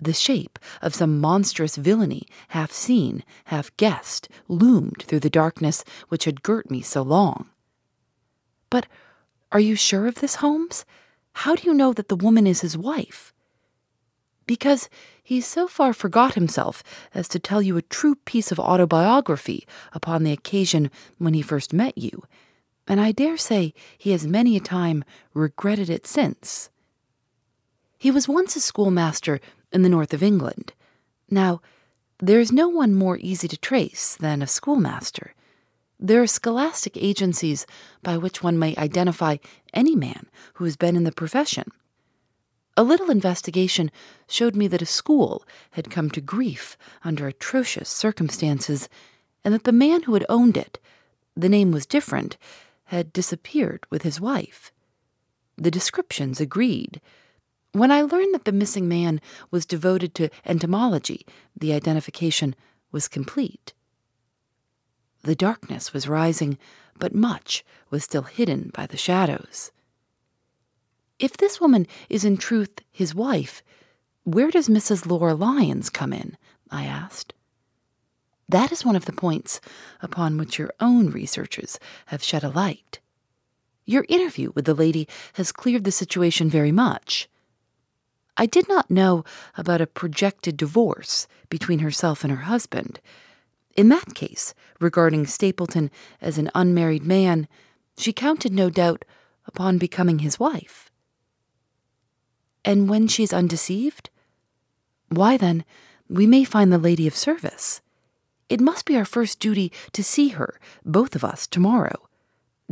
The 0.00 0.12
shape 0.12 0.58
of 0.82 0.94
some 0.94 1.20
monstrous 1.20 1.76
villainy, 1.76 2.26
half 2.48 2.72
seen, 2.72 3.24
half 3.46 3.74
guessed, 3.76 4.28
loomed 4.48 5.04
through 5.06 5.20
the 5.20 5.30
darkness 5.30 5.84
which 6.08 6.24
had 6.24 6.42
girt 6.42 6.70
me 6.70 6.82
so 6.82 7.02
long. 7.02 7.48
But 8.70 8.86
are 9.52 9.60
you 9.60 9.76
sure 9.76 10.06
of 10.06 10.16
this, 10.16 10.36
Holmes? 10.36 10.84
How 11.32 11.54
do 11.54 11.62
you 11.64 11.74
know 11.74 11.92
that 11.92 12.08
the 12.08 12.16
woman 12.16 12.46
is 12.46 12.60
his 12.60 12.76
wife? 12.76 13.32
Because 14.46 14.88
he 15.22 15.40
so 15.40 15.66
far 15.66 15.92
forgot 15.92 16.34
himself 16.34 16.82
as 17.14 17.28
to 17.28 17.38
tell 17.38 17.62
you 17.62 17.76
a 17.76 17.82
true 17.82 18.16
piece 18.24 18.52
of 18.52 18.60
autobiography 18.60 19.66
upon 19.92 20.22
the 20.22 20.32
occasion 20.32 20.90
when 21.18 21.34
he 21.34 21.40
first 21.40 21.72
met 21.72 21.96
you, 21.96 22.24
and 22.86 23.00
I 23.00 23.12
dare 23.12 23.36
say 23.36 23.72
he 23.96 24.10
has 24.10 24.26
many 24.26 24.56
a 24.56 24.60
time 24.60 25.04
regretted 25.32 25.88
it 25.88 26.06
since. 26.06 26.68
He 27.96 28.10
was 28.10 28.28
once 28.28 28.54
a 28.54 28.60
schoolmaster 28.60 29.40
in 29.74 29.82
the 29.82 29.88
north 29.88 30.14
of 30.14 30.22
England. 30.22 30.72
Now, 31.28 31.60
there 32.18 32.40
is 32.40 32.52
no 32.52 32.68
one 32.68 32.94
more 32.94 33.18
easy 33.18 33.48
to 33.48 33.56
trace 33.56 34.16
than 34.16 34.40
a 34.40 34.46
schoolmaster. 34.46 35.34
There 35.98 36.22
are 36.22 36.26
scholastic 36.26 36.96
agencies 36.96 37.66
by 38.02 38.16
which 38.16 38.42
one 38.42 38.58
may 38.58 38.76
identify 38.76 39.36
any 39.72 39.96
man 39.96 40.26
who 40.54 40.64
has 40.64 40.76
been 40.76 40.96
in 40.96 41.04
the 41.04 41.12
profession. 41.12 41.70
A 42.76 42.82
little 42.82 43.10
investigation 43.10 43.90
showed 44.28 44.56
me 44.56 44.66
that 44.68 44.82
a 44.82 44.86
school 44.86 45.44
had 45.72 45.90
come 45.90 46.10
to 46.10 46.20
grief 46.20 46.76
under 47.04 47.26
atrocious 47.26 47.88
circumstances, 47.88 48.88
and 49.44 49.54
that 49.54 49.64
the 49.64 49.72
man 49.72 50.02
who 50.02 50.14
had 50.14 50.26
owned 50.28 50.56
it, 50.56 50.78
the 51.36 51.48
name 51.48 51.70
was 51.70 51.86
different, 51.86 52.36
had 52.86 53.12
disappeared 53.12 53.86
with 53.90 54.02
his 54.02 54.20
wife. 54.20 54.72
The 55.56 55.70
descriptions 55.70 56.40
agreed. 56.40 57.00
When 57.74 57.90
I 57.90 58.02
learned 58.02 58.32
that 58.34 58.44
the 58.44 58.52
missing 58.52 58.86
man 58.86 59.20
was 59.50 59.66
devoted 59.66 60.14
to 60.14 60.30
entomology, 60.46 61.26
the 61.58 61.72
identification 61.72 62.54
was 62.92 63.08
complete. 63.08 63.74
The 65.24 65.34
darkness 65.34 65.92
was 65.92 66.06
rising, 66.06 66.56
but 67.00 67.16
much 67.16 67.64
was 67.90 68.04
still 68.04 68.22
hidden 68.22 68.70
by 68.72 68.86
the 68.86 68.96
shadows. 68.96 69.72
If 71.18 71.36
this 71.36 71.60
woman 71.60 71.88
is 72.08 72.24
in 72.24 72.36
truth 72.36 72.78
his 72.92 73.12
wife, 73.12 73.60
where 74.22 74.52
does 74.52 74.68
Mrs. 74.68 75.04
Laura 75.04 75.34
Lyons 75.34 75.90
come 75.90 76.12
in? 76.12 76.36
I 76.70 76.84
asked. 76.84 77.34
That 78.48 78.70
is 78.70 78.84
one 78.84 78.94
of 78.94 79.06
the 79.06 79.12
points 79.12 79.60
upon 80.00 80.38
which 80.38 80.60
your 80.60 80.72
own 80.78 81.10
researches 81.10 81.80
have 82.06 82.22
shed 82.22 82.44
a 82.44 82.50
light. 82.50 83.00
Your 83.84 84.06
interview 84.08 84.52
with 84.54 84.64
the 84.64 84.74
lady 84.74 85.08
has 85.32 85.50
cleared 85.50 85.82
the 85.82 85.90
situation 85.90 86.48
very 86.48 86.70
much. 86.70 87.28
I 88.36 88.46
did 88.46 88.68
not 88.68 88.90
know 88.90 89.24
about 89.56 89.80
a 89.80 89.86
projected 89.86 90.56
divorce 90.56 91.28
between 91.48 91.80
herself 91.80 92.24
and 92.24 92.32
her 92.32 92.44
husband. 92.44 93.00
In 93.76 93.88
that 93.90 94.14
case, 94.14 94.54
regarding 94.80 95.26
Stapleton 95.26 95.90
as 96.20 96.38
an 96.38 96.50
unmarried 96.54 97.04
man, 97.04 97.48
she 97.96 98.12
counted 98.12 98.52
no 98.52 98.70
doubt 98.70 99.04
upon 99.46 99.78
becoming 99.78 100.20
his 100.20 100.38
wife. 100.38 100.90
And 102.64 102.88
when 102.88 103.08
she 103.08 103.22
is 103.22 103.32
undeceived? 103.32 104.10
Why 105.10 105.36
then, 105.36 105.64
we 106.08 106.26
may 106.26 106.44
find 106.44 106.72
the 106.72 106.78
lady 106.78 107.06
of 107.06 107.14
service. 107.14 107.80
It 108.48 108.60
must 108.60 108.84
be 108.84 108.96
our 108.96 109.04
first 109.04 109.38
duty 109.38 109.72
to 109.92 110.02
see 110.02 110.28
her, 110.28 110.58
both 110.84 111.14
of 111.14 111.24
us, 111.24 111.46
tomorrow. 111.46 112.08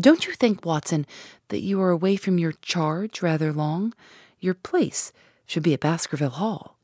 Don't 0.01 0.27
you 0.27 0.33
think, 0.33 0.65
Watson, 0.65 1.07
that 1.49 1.63
you 1.63 1.81
are 1.81 1.91
away 1.91 2.17
from 2.17 2.39
your 2.39 2.53
charge 2.63 3.23
rather 3.23 3.53
long? 3.53 3.95
Your 4.41 4.55
place 4.55 5.13
should 5.47 5.63
be 5.63 5.75
at 5.75 5.81
Baskerville 5.81 6.31
Hall. 6.31 6.79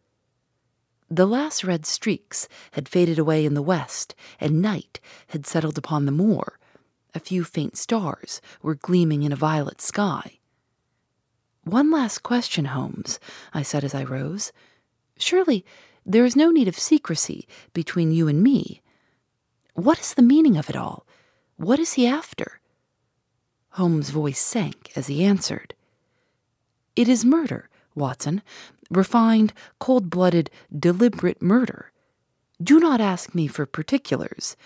The 1.10 1.26
last 1.26 1.64
red 1.64 1.86
streaks 1.86 2.48
had 2.72 2.88
faded 2.88 3.18
away 3.18 3.46
in 3.46 3.54
the 3.54 3.62
west, 3.62 4.14
and 4.38 4.60
night 4.60 5.00
had 5.28 5.46
settled 5.46 5.78
upon 5.78 6.04
the 6.04 6.12
moor. 6.12 6.58
A 7.14 7.20
few 7.20 7.44
faint 7.44 7.78
stars 7.78 8.42
were 8.60 8.74
gleaming 8.74 9.22
in 9.22 9.32
a 9.32 9.36
violet 9.36 9.80
sky. 9.80 10.38
One 11.64 11.90
last 11.90 12.22
question, 12.22 12.66
Holmes, 12.66 13.18
I 13.54 13.62
said 13.62 13.84
as 13.84 13.94
I 13.94 14.04
rose. 14.04 14.52
Surely 15.18 15.64
there 16.04 16.24
is 16.24 16.36
no 16.36 16.50
need 16.50 16.68
of 16.68 16.78
secrecy 16.78 17.48
between 17.72 18.12
you 18.12 18.28
and 18.28 18.42
me. 18.42 18.82
What 19.74 19.98
is 19.98 20.14
the 20.14 20.22
meaning 20.22 20.56
of 20.56 20.68
it 20.68 20.76
all? 20.76 21.06
What 21.56 21.78
is 21.78 21.94
he 21.94 22.06
after? 22.06 22.60
Holmes' 23.70 24.10
voice 24.10 24.40
sank 24.40 24.92
as 24.96 25.06
he 25.06 25.24
answered. 25.24 25.74
It 26.96 27.08
is 27.08 27.24
murder, 27.24 27.68
Watson. 27.98 28.42
Refined, 28.90 29.52
cold 29.78 30.08
blooded, 30.08 30.50
deliberate 30.76 31.42
murder. 31.42 31.92
Do 32.62 32.80
not 32.80 33.00
ask 33.00 33.34
me 33.34 33.46
for 33.46 33.66
particulars. 33.66 34.56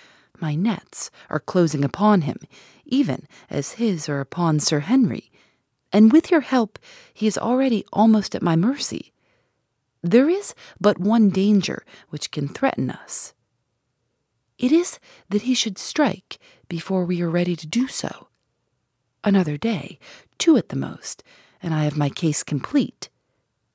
My 0.40 0.54
nets 0.54 1.10
are 1.28 1.40
closing 1.40 1.84
upon 1.84 2.22
him, 2.22 2.38
even 2.84 3.26
as 3.50 3.72
his 3.72 4.08
are 4.08 4.20
upon 4.20 4.60
Sir 4.60 4.80
Henry, 4.80 5.30
and 5.92 6.12
with 6.12 6.30
your 6.30 6.40
help 6.40 6.78
he 7.12 7.26
is 7.26 7.36
already 7.36 7.84
almost 7.92 8.34
at 8.34 8.42
my 8.42 8.56
mercy. 8.56 9.12
There 10.02 10.28
is 10.28 10.54
but 10.80 10.98
one 10.98 11.30
danger 11.30 11.84
which 12.08 12.30
can 12.30 12.48
threaten 12.48 12.90
us. 12.90 13.34
It 14.58 14.72
is 14.72 14.98
that 15.28 15.42
he 15.42 15.54
should 15.54 15.78
strike 15.78 16.38
before 16.68 17.04
we 17.04 17.20
are 17.22 17.30
ready 17.30 17.54
to 17.56 17.66
do 17.66 17.86
so. 17.86 18.28
Another 19.22 19.56
day, 19.56 19.98
two 20.38 20.56
at 20.56 20.70
the 20.70 20.76
most, 20.76 21.22
and 21.62 21.72
I 21.72 21.84
have 21.84 21.96
my 21.96 22.08
case 22.08 22.42
complete. 22.42 23.08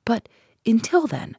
But 0.08 0.26
until 0.64 1.06
then, 1.06 1.36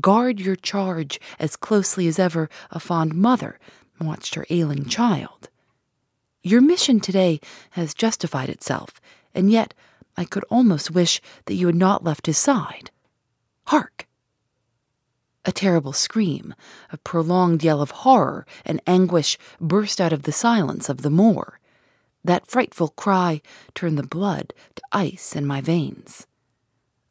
guard 0.00 0.38
your 0.38 0.54
charge 0.54 1.18
as 1.40 1.56
closely 1.56 2.06
as 2.06 2.20
ever 2.20 2.48
a 2.70 2.78
fond 2.78 3.14
mother 3.14 3.58
watched 4.00 4.36
her 4.36 4.46
ailing 4.48 4.84
child. 4.84 5.48
Your 6.40 6.60
mission 6.60 7.00
today 7.00 7.40
has 7.70 7.94
justified 7.94 8.48
itself, 8.48 9.00
and 9.34 9.50
yet 9.50 9.74
I 10.16 10.24
could 10.24 10.44
almost 10.44 10.92
wish 10.92 11.20
that 11.46 11.54
you 11.54 11.66
had 11.66 11.74
not 11.74 12.04
left 12.04 12.26
his 12.26 12.38
side. 12.38 12.92
Hark! 13.66 14.06
A 15.44 15.50
terrible 15.50 15.92
scream, 15.92 16.54
a 16.92 16.98
prolonged 16.98 17.64
yell 17.64 17.82
of 17.82 17.90
horror 17.90 18.46
and 18.64 18.80
anguish 18.86 19.36
burst 19.60 20.00
out 20.00 20.12
of 20.12 20.22
the 20.22 20.30
silence 20.30 20.88
of 20.88 21.02
the 21.02 21.10
moor. 21.10 21.58
That 22.22 22.46
frightful 22.46 22.90
cry 22.90 23.40
turned 23.74 23.98
the 23.98 24.06
blood 24.06 24.54
to 24.76 24.82
ice 24.92 25.34
in 25.34 25.44
my 25.44 25.60
veins. 25.60 26.28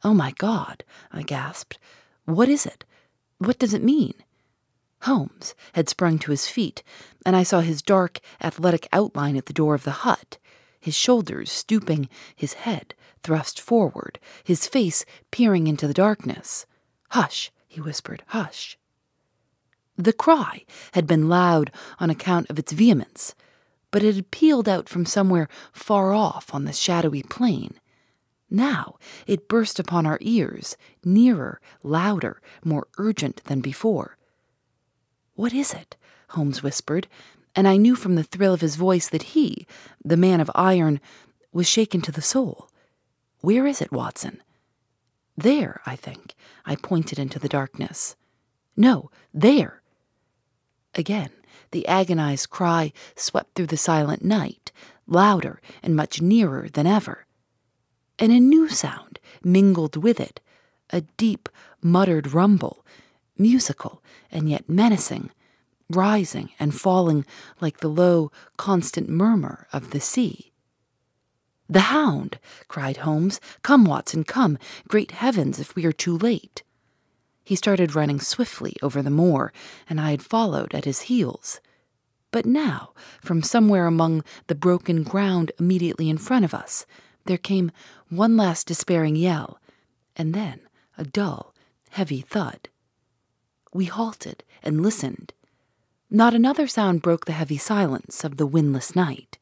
Oh 0.06 0.14
my 0.14 0.34
God, 0.38 0.84
I 1.12 1.24
gasped. 1.24 1.80
What 2.26 2.48
is 2.48 2.68
it? 2.68 2.86
What 3.40 3.58
does 3.58 3.74
it 3.74 3.84
mean? 3.84 4.14
Holmes 5.02 5.56
had 5.74 5.90
sprung 5.90 6.20
to 6.20 6.30
his 6.30 6.48
feet, 6.48 6.84
and 7.26 7.36
I 7.36 7.42
saw 7.42 7.62
his 7.62 7.82
dark, 7.82 8.20
athletic 8.40 8.88
outline 8.94 9.36
at 9.36 9.48
the 9.48 9.52
door 9.52 9.74
of 9.74 9.84
the 9.84 10.06
hut, 10.06 10.38
his 10.80 10.94
shoulders 10.94 11.52
stooping, 11.52 12.08
his 12.36 12.54
head 12.54 12.94
thrust 13.24 13.60
forward, 13.60 14.20
his 14.44 14.68
face 14.68 15.06
peering 15.32 15.66
into 15.66 15.88
the 15.88 15.94
darkness. 15.94 16.68
Hush, 17.10 17.52
he 17.68 17.82
whispered, 17.82 18.22
hush. 18.28 18.78
The 19.98 20.14
cry 20.14 20.66
had 20.92 21.08
been 21.08 21.30
loud 21.30 21.72
on 22.00 22.12
account 22.12 22.52
of 22.52 22.60
its 22.60 22.74
vehemence, 22.74 23.34
but 23.90 24.04
it 24.04 24.14
had 24.14 24.30
pealed 24.30 24.70
out 24.70 24.88
from 24.88 25.08
somewhere 25.08 25.48
far 25.74 26.14
off 26.14 26.54
on 26.54 26.66
the 26.66 26.74
shadowy 26.74 27.24
plain. 27.24 27.80
Now 28.56 28.96
it 29.28 29.50
burst 29.50 29.80
upon 29.80 30.06
our 30.06 30.18
ears, 30.22 30.78
nearer, 31.04 31.60
louder, 31.84 32.42
more 32.64 32.88
urgent 32.98 33.44
than 33.44 33.60
before. 33.60 34.16
What 35.34 35.52
is 35.54 35.74
it? 35.74 35.98
Holmes 36.30 36.64
whispered, 36.64 37.10
and 37.54 37.68
I 37.68 37.76
knew 37.76 37.96
from 37.98 38.16
the 38.16 38.24
thrill 38.24 38.54
of 38.54 38.62
his 38.62 38.78
voice 38.78 39.10
that 39.10 39.34
he, 39.34 39.68
the 40.06 40.16
man 40.16 40.40
of 40.40 40.50
iron, 40.56 41.02
was 41.52 41.68
shaken 41.68 42.00
to 42.04 42.14
the 42.14 42.22
soul. 42.22 42.70
Where 43.42 43.68
is 43.68 43.82
it, 43.82 43.92
Watson? 43.92 44.42
There, 45.36 45.82
I 45.86 45.98
think. 45.98 46.34
I 46.66 46.78
pointed 46.78 47.20
into 47.20 47.40
the 47.40 47.50
darkness. 47.50 48.16
No, 48.78 49.12
there. 49.34 49.82
Again, 50.94 51.32
the 51.72 51.86
agonized 51.90 52.52
cry 52.52 52.94
swept 53.18 53.54
through 53.54 53.68
the 53.68 53.76
silent 53.76 54.24
night, 54.24 54.72
louder 55.08 55.60
and 55.84 55.94
much 55.94 56.22
nearer 56.22 56.70
than 56.70 56.88
ever. 56.88 57.25
And 58.18 58.32
a 58.32 58.40
new 58.40 58.70
sound 58.70 59.20
mingled 59.44 59.98
with 59.98 60.20
it 60.20 60.40
a 60.92 61.02
deep, 61.18 61.50
muttered 61.82 62.34
rumble, 62.34 62.86
musical 63.38 64.04
and 64.32 64.50
yet 64.50 64.70
menacing, 64.70 65.32
rising 65.90 66.50
and 66.60 66.74
falling 66.74 67.26
like 67.60 67.80
the 67.80 67.88
low, 67.88 68.32
constant 68.58 69.10
murmur 69.10 69.68
of 69.74 69.92
the 69.92 70.00
sea. 70.00 70.52
The 71.68 71.92
hound, 71.92 72.40
cried 72.68 72.98
Holmes. 72.98 73.40
Come, 73.64 73.86
Watson, 73.86 74.24
come. 74.24 74.58
Great 74.88 75.12
heavens, 75.12 75.60
if 75.60 75.76
we 75.76 75.86
are 75.86 75.92
too 75.92 76.18
late. 76.18 76.62
He 77.44 77.56
started 77.56 77.96
running 77.96 78.20
swiftly 78.20 78.76
over 78.82 79.02
the 79.02 79.10
moor, 79.10 79.52
and 79.90 80.00
I 80.00 80.12
had 80.12 80.22
followed 80.22 80.74
at 80.76 80.86
his 80.86 81.02
heels. 81.02 81.60
But 82.32 82.46
now, 82.46 82.94
from 83.22 83.42
somewhere 83.42 83.88
among 83.88 84.24
the 84.48 84.56
broken 84.56 85.04
ground 85.04 85.52
immediately 85.60 86.10
in 86.10 86.18
front 86.18 86.46
of 86.46 86.54
us, 86.54 86.86
There 87.26 87.38
came 87.38 87.72
one 88.10 88.38
last 88.38 88.68
despairing 88.68 89.16
yell, 89.16 89.60
and 90.16 90.34
then 90.34 90.62
a 90.98 91.04
dull, 91.04 91.54
heavy 91.90 92.22
thud. 92.22 92.70
We 93.74 93.86
halted 93.86 94.44
and 94.64 94.82
listened. 94.82 95.34
Not 96.10 96.34
another 96.34 96.68
sound 96.68 97.02
broke 97.02 97.26
the 97.26 97.34
heavy 97.34 97.58
silence 97.58 98.24
of 98.24 98.38
the 98.38 98.46
windless 98.46 98.96
night. 98.96 99.38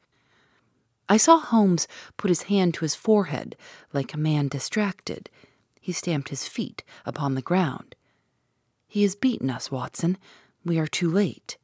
I 1.08 1.18
saw 1.18 1.38
Holmes 1.38 1.86
put 2.16 2.30
his 2.30 2.44
hand 2.44 2.74
to 2.74 2.80
his 2.80 2.94
forehead 2.94 3.56
like 3.92 4.14
a 4.14 4.18
man 4.18 4.48
distracted. 4.48 5.28
He 5.80 5.92
stamped 5.92 6.30
his 6.30 6.48
feet 6.48 6.82
upon 7.04 7.34
the 7.34 7.42
ground. 7.42 7.94
He 8.88 9.02
has 9.02 9.14
beaten 9.14 9.50
us, 9.50 9.70
Watson. 9.70 10.16
We 10.64 10.78
are 10.78 10.86
too 10.86 11.10
late. 11.10 11.58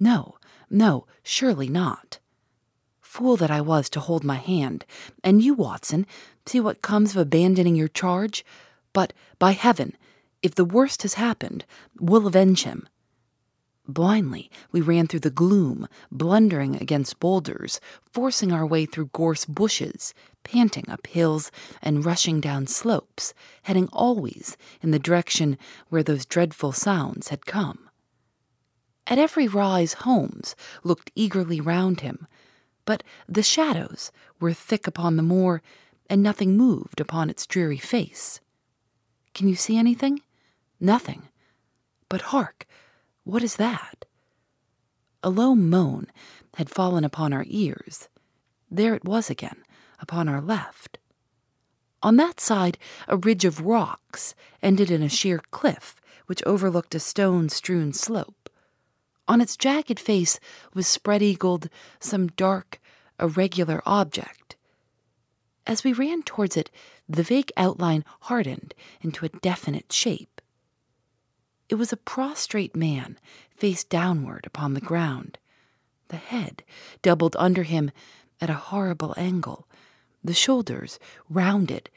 No, 0.00 0.38
no, 0.68 1.06
surely 1.22 1.68
not. 1.68 2.18
Fool 3.10 3.36
that 3.38 3.50
I 3.50 3.60
was 3.60 3.90
to 3.90 3.98
hold 3.98 4.22
my 4.22 4.36
hand. 4.36 4.84
And 5.24 5.42
you, 5.42 5.52
Watson, 5.52 6.06
see 6.46 6.60
what 6.60 6.80
comes 6.80 7.10
of 7.10 7.16
abandoning 7.16 7.74
your 7.74 7.88
charge? 7.88 8.44
But, 8.92 9.12
by 9.40 9.50
heaven, 9.50 9.96
if 10.42 10.54
the 10.54 10.64
worst 10.64 11.02
has 11.02 11.14
happened, 11.14 11.64
we'll 11.98 12.28
avenge 12.28 12.62
him. 12.62 12.88
Blindly, 13.88 14.48
we 14.70 14.80
ran 14.80 15.08
through 15.08 15.26
the 15.26 15.28
gloom, 15.28 15.88
blundering 16.12 16.76
against 16.76 17.18
boulders, 17.18 17.80
forcing 18.12 18.52
our 18.52 18.64
way 18.64 18.86
through 18.86 19.10
gorse 19.12 19.44
bushes, 19.44 20.14
panting 20.44 20.88
up 20.88 21.08
hills 21.08 21.50
and 21.82 22.04
rushing 22.04 22.40
down 22.40 22.68
slopes, 22.68 23.34
heading 23.62 23.88
always 23.92 24.56
in 24.82 24.92
the 24.92 25.00
direction 25.00 25.58
where 25.88 26.04
those 26.04 26.24
dreadful 26.24 26.70
sounds 26.70 27.30
had 27.30 27.44
come. 27.44 27.90
At 29.08 29.18
every 29.18 29.48
rise, 29.48 29.94
Holmes 29.94 30.54
looked 30.84 31.10
eagerly 31.16 31.60
round 31.60 32.02
him, 32.02 32.28
but 32.84 33.02
the 33.28 33.42
shadows 33.42 34.10
were 34.40 34.52
thick 34.52 34.86
upon 34.86 35.16
the 35.16 35.22
moor, 35.22 35.62
and 36.08 36.22
nothing 36.22 36.56
moved 36.56 37.00
upon 37.00 37.30
its 37.30 37.46
dreary 37.46 37.78
face. 37.78 38.40
Can 39.34 39.48
you 39.48 39.54
see 39.54 39.76
anything? 39.76 40.20
Nothing. 40.80 41.28
But 42.08 42.22
hark! 42.22 42.66
What 43.24 43.42
is 43.42 43.56
that? 43.56 44.06
A 45.22 45.30
low 45.30 45.54
moan 45.54 46.06
had 46.54 46.70
fallen 46.70 47.04
upon 47.04 47.32
our 47.32 47.44
ears. 47.46 48.08
There 48.70 48.94
it 48.94 49.04
was 49.04 49.30
again, 49.30 49.64
upon 50.00 50.28
our 50.28 50.40
left. 50.40 50.98
On 52.02 52.16
that 52.16 52.40
side, 52.40 52.78
a 53.06 53.16
ridge 53.16 53.44
of 53.44 53.60
rocks 53.60 54.34
ended 54.62 54.90
in 54.90 55.02
a 55.02 55.08
sheer 55.08 55.40
cliff 55.50 56.00
which 56.26 56.42
overlooked 56.46 56.94
a 56.94 57.00
stone 57.00 57.48
strewn 57.48 57.92
slope. 57.92 58.39
On 59.30 59.40
its 59.40 59.56
jagged 59.56 60.00
face 60.00 60.40
was 60.74 60.88
spread 60.88 61.22
eagled 61.22 61.68
some 62.00 62.26
dark, 62.26 62.80
irregular 63.20 63.80
object. 63.86 64.56
As 65.68 65.84
we 65.84 65.92
ran 65.92 66.24
towards 66.24 66.56
it, 66.56 66.68
the 67.08 67.22
vague 67.22 67.52
outline 67.56 68.04
hardened 68.22 68.74
into 69.00 69.24
a 69.24 69.28
definite 69.28 69.92
shape. 69.92 70.40
It 71.68 71.76
was 71.76 71.92
a 71.92 71.96
prostrate 71.96 72.74
man, 72.74 73.20
face 73.54 73.84
downward 73.84 74.46
upon 74.46 74.74
the 74.74 74.80
ground, 74.80 75.38
the 76.08 76.16
head 76.16 76.64
doubled 77.00 77.36
under 77.38 77.62
him 77.62 77.92
at 78.40 78.50
a 78.50 78.54
horrible 78.54 79.14
angle, 79.16 79.68
the 80.24 80.34
shoulders 80.34 80.98
rounded, 81.28 81.88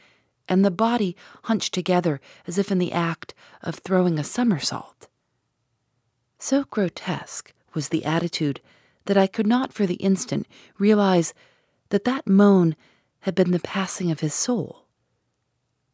and 0.47 0.63
the 0.63 0.69
body 0.69 1.17
hunched 1.45 1.73
together 1.73 2.21
as 2.45 2.59
if 2.59 2.71
in 2.71 2.77
the 2.77 2.91
act 2.91 3.33
of 3.63 3.73
throwing 3.73 4.19
a 4.19 4.23
somersault. 4.23 5.07
So 6.45 6.65
grotesque 6.65 7.53
was 7.73 7.87
the 7.87 8.03
attitude 8.03 8.59
that 9.05 9.15
I 9.15 9.27
could 9.27 9.47
not 9.47 9.71
for 9.71 9.85
the 9.85 9.93
instant 9.93 10.45
realize 10.77 11.33
that 11.87 12.03
that 12.03 12.27
moan 12.27 12.75
had 13.21 13.33
been 13.33 13.51
the 13.51 13.61
passing 13.61 14.11
of 14.11 14.19
his 14.19 14.33
soul. 14.33 14.83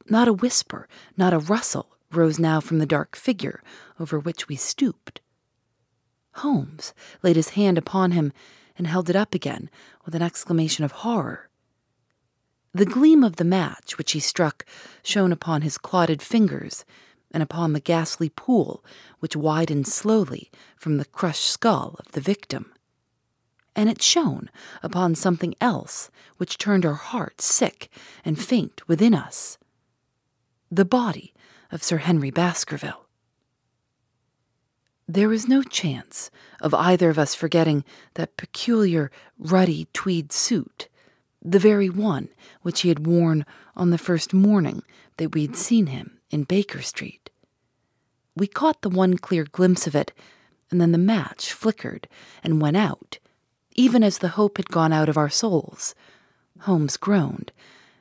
Not 0.09 0.27
a 0.27 0.33
whisper, 0.33 0.87
not 1.15 1.33
a 1.33 1.37
rustle 1.37 1.95
rose 2.11 2.39
now 2.39 2.61
from 2.61 2.79
the 2.79 2.87
dark 2.87 3.15
figure 3.15 3.61
over 3.99 4.17
which 4.17 4.47
we 4.47 4.55
stooped. 4.55 5.21
Holmes 6.37 6.95
laid 7.21 7.35
his 7.35 7.49
hand 7.49 7.77
upon 7.77 8.13
him 8.13 8.33
and 8.75 8.87
held 8.87 9.07
it 9.07 9.15
up 9.15 9.35
again 9.35 9.69
with 10.03 10.15
an 10.15 10.23
exclamation 10.23 10.83
of 10.83 10.93
horror. 10.93 11.51
The 12.73 12.85
gleam 12.85 13.23
of 13.23 13.35
the 13.35 13.43
match 13.43 13.99
which 13.99 14.13
he 14.13 14.19
struck 14.19 14.65
shone 15.03 15.31
upon 15.31 15.61
his 15.61 15.77
clotted 15.77 16.23
fingers 16.23 16.85
and 17.31 17.43
upon 17.43 17.73
the 17.73 17.79
ghastly 17.79 18.29
pool 18.29 18.83
which 19.19 19.35
widened 19.35 19.87
slowly 19.87 20.49
from 20.75 20.97
the 20.97 21.05
crushed 21.05 21.45
skull 21.45 21.95
of 21.99 22.11
the 22.13 22.21
victim. 22.21 22.71
And 23.75 23.89
it 23.89 24.01
shone 24.01 24.49
upon 24.81 25.15
something 25.15 25.55
else 25.61 26.09
which 26.37 26.57
turned 26.57 26.85
our 26.85 26.95
hearts 26.95 27.45
sick 27.45 27.89
and 28.25 28.39
faint 28.39 28.87
within 28.87 29.13
us. 29.13 29.57
The 30.71 30.85
body 30.85 31.33
of 31.71 31.83
Sir 31.83 31.97
Henry 31.97 32.31
Baskerville. 32.31 33.05
There 35.07 35.29
was 35.29 35.47
no 35.47 35.63
chance 35.63 36.29
of 36.61 36.73
either 36.73 37.09
of 37.09 37.17
us 37.17 37.33
forgetting 37.33 37.83
that 38.13 38.37
peculiar 38.37 39.11
ruddy 39.39 39.87
tweed 39.93 40.31
suit, 40.31 40.87
the 41.41 41.57
very 41.57 41.89
one 41.89 42.29
which 42.61 42.81
he 42.81 42.89
had 42.89 43.07
worn 43.07 43.45
on 43.75 43.89
the 43.89 43.97
first 43.97 44.33
morning 44.33 44.83
that 45.17 45.33
we 45.33 45.43
had 45.43 45.55
seen 45.55 45.87
him 45.87 46.18
in 46.29 46.43
Baker 46.43 46.81
Street. 46.81 47.29
We 48.35 48.47
caught 48.47 48.81
the 48.81 48.89
one 48.89 49.17
clear 49.17 49.43
glimpse 49.43 49.87
of 49.87 49.95
it, 49.95 50.13
and 50.71 50.79
then 50.79 50.91
the 50.91 50.97
match 50.97 51.51
flickered 51.51 52.07
and 52.43 52.61
went 52.61 52.77
out, 52.77 53.19
even 53.75 54.03
as 54.03 54.19
the 54.19 54.29
hope 54.29 54.57
had 54.57 54.69
gone 54.69 54.93
out 54.93 55.09
of 55.09 55.17
our 55.17 55.29
souls. 55.29 55.95
Holmes 56.61 56.97
groaned, 56.97 57.51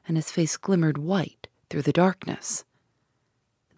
and 0.06 0.16
his 0.16 0.30
face 0.30 0.56
glimmered 0.56 0.98
white 0.98 1.48
through 1.70 1.82
the 1.82 1.92
darkness. 1.92 2.64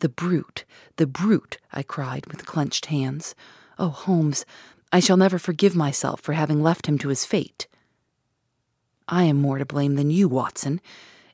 The 0.01 0.09
brute, 0.09 0.65
the 0.97 1.07
brute, 1.07 1.59
I 1.73 1.83
cried 1.83 2.27
with 2.27 2.47
clenched 2.47 2.87
hands. 2.87 3.35
Oh, 3.79 3.91
Holmes, 3.91 4.47
I 4.93 5.01
shall 5.01 5.17
never 5.17 5.39
forgive 5.39 5.77
myself 5.77 6.21
for 6.21 6.33
having 6.33 6.63
left 6.63 6.87
him 6.87 6.99
to 6.99 7.09
his 7.09 7.25
fate. 7.25 7.69
I 9.07 9.25
am 9.25 9.41
more 9.41 9.59
to 9.59 9.67
blame 9.67 9.97
than 9.97 10.11
you, 10.11 10.29
Watson. 10.29 10.81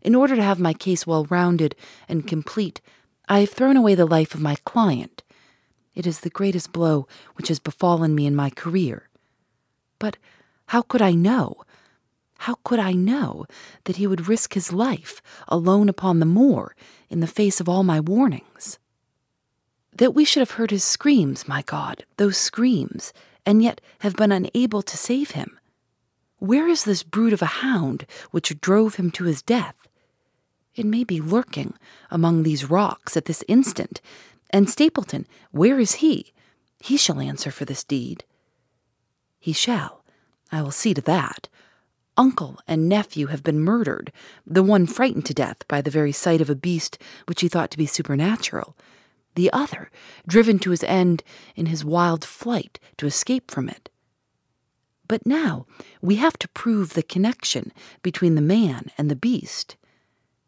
In 0.02 0.14
order 0.14 0.34
to 0.36 0.42
have 0.42 0.58
my 0.58 0.72
case 0.72 1.06
well 1.06 1.26
rounded 1.26 1.74
and 2.08 2.26
complete, 2.26 2.80
I 3.28 3.40
have 3.40 3.50
thrown 3.50 3.76
away 3.76 3.94
the 3.94 4.06
life 4.06 4.34
of 4.34 4.40
my 4.40 4.56
client. 4.64 5.22
It 5.94 6.06
is 6.06 6.20
the 6.20 6.30
greatest 6.30 6.72
blow 6.72 7.08
which 7.34 7.48
has 7.48 7.58
befallen 7.58 8.14
me 8.14 8.26
in 8.26 8.36
my 8.36 8.50
career. 8.50 9.08
But 9.98 10.16
how 10.66 10.82
could 10.82 11.02
I 11.02 11.12
know? 11.12 11.56
How 12.38 12.56
could 12.62 12.78
I 12.78 12.92
know 12.92 13.46
that 13.84 13.96
he 13.96 14.06
would 14.06 14.28
risk 14.28 14.54
his 14.54 14.72
life 14.72 15.22
alone 15.48 15.88
upon 15.88 16.20
the 16.20 16.26
moor 16.26 16.76
in 17.08 17.20
the 17.20 17.26
face 17.26 17.60
of 17.60 17.68
all 17.68 17.82
my 17.82 17.98
warnings? 17.98 18.78
That 19.92 20.14
we 20.14 20.24
should 20.24 20.40
have 20.40 20.52
heard 20.52 20.70
his 20.70 20.84
screams, 20.84 21.48
my 21.48 21.62
God, 21.62 22.04
those 22.18 22.36
screams, 22.36 23.12
and 23.44 23.62
yet 23.62 23.80
have 24.00 24.14
been 24.14 24.32
unable 24.32 24.82
to 24.82 24.96
save 24.96 25.32
him. 25.32 25.58
Where 26.38 26.68
is 26.68 26.84
this 26.84 27.02
brute 27.02 27.32
of 27.32 27.42
a 27.42 27.46
hound 27.46 28.06
which 28.30 28.60
drove 28.60 28.96
him 28.96 29.10
to 29.12 29.24
his 29.24 29.40
death? 29.40 29.88
It 30.76 30.86
may 30.86 31.02
be 31.02 31.20
lurking 31.20 31.74
among 32.10 32.42
these 32.42 32.70
rocks 32.70 33.16
at 33.16 33.24
this 33.24 33.42
instant. 33.48 34.00
And 34.50 34.70
Stapleton, 34.70 35.26
where 35.50 35.80
is 35.80 35.94
he? 35.94 36.32
He 36.78 36.96
shall 36.96 37.18
answer 37.18 37.50
for 37.50 37.64
this 37.64 37.82
deed. 37.82 38.24
He 39.40 39.52
shall. 39.52 40.04
I 40.52 40.62
will 40.62 40.70
see 40.70 40.94
to 40.94 41.00
that 41.02 41.48
uncle 42.16 42.58
and 42.66 42.88
nephew 42.88 43.26
have 43.26 43.42
been 43.42 43.60
murdered, 43.60 44.12
the 44.46 44.62
one 44.62 44.86
frightened 44.86 45.26
to 45.26 45.34
death 45.34 45.66
by 45.68 45.80
the 45.80 45.90
very 45.90 46.12
sight 46.12 46.40
of 46.40 46.50
a 46.50 46.54
beast 46.54 46.98
which 47.26 47.40
he 47.40 47.48
thought 47.48 47.70
to 47.70 47.78
be 47.78 47.86
supernatural, 47.86 48.76
the 49.34 49.52
other 49.52 49.90
driven 50.26 50.58
to 50.58 50.70
his 50.70 50.82
end 50.84 51.22
in 51.54 51.66
his 51.66 51.84
wild 51.84 52.24
flight 52.24 52.78
to 52.96 53.06
escape 53.06 53.50
from 53.50 53.68
it. 53.68 53.90
But 55.08 55.26
now 55.26 55.66
we 56.00 56.16
have 56.16 56.38
to 56.38 56.48
prove 56.48 56.94
the 56.94 57.02
connection 57.02 57.72
between 58.02 58.34
the 58.34 58.40
man 58.40 58.90
and 58.98 59.10
the 59.10 59.16
beast. 59.16 59.76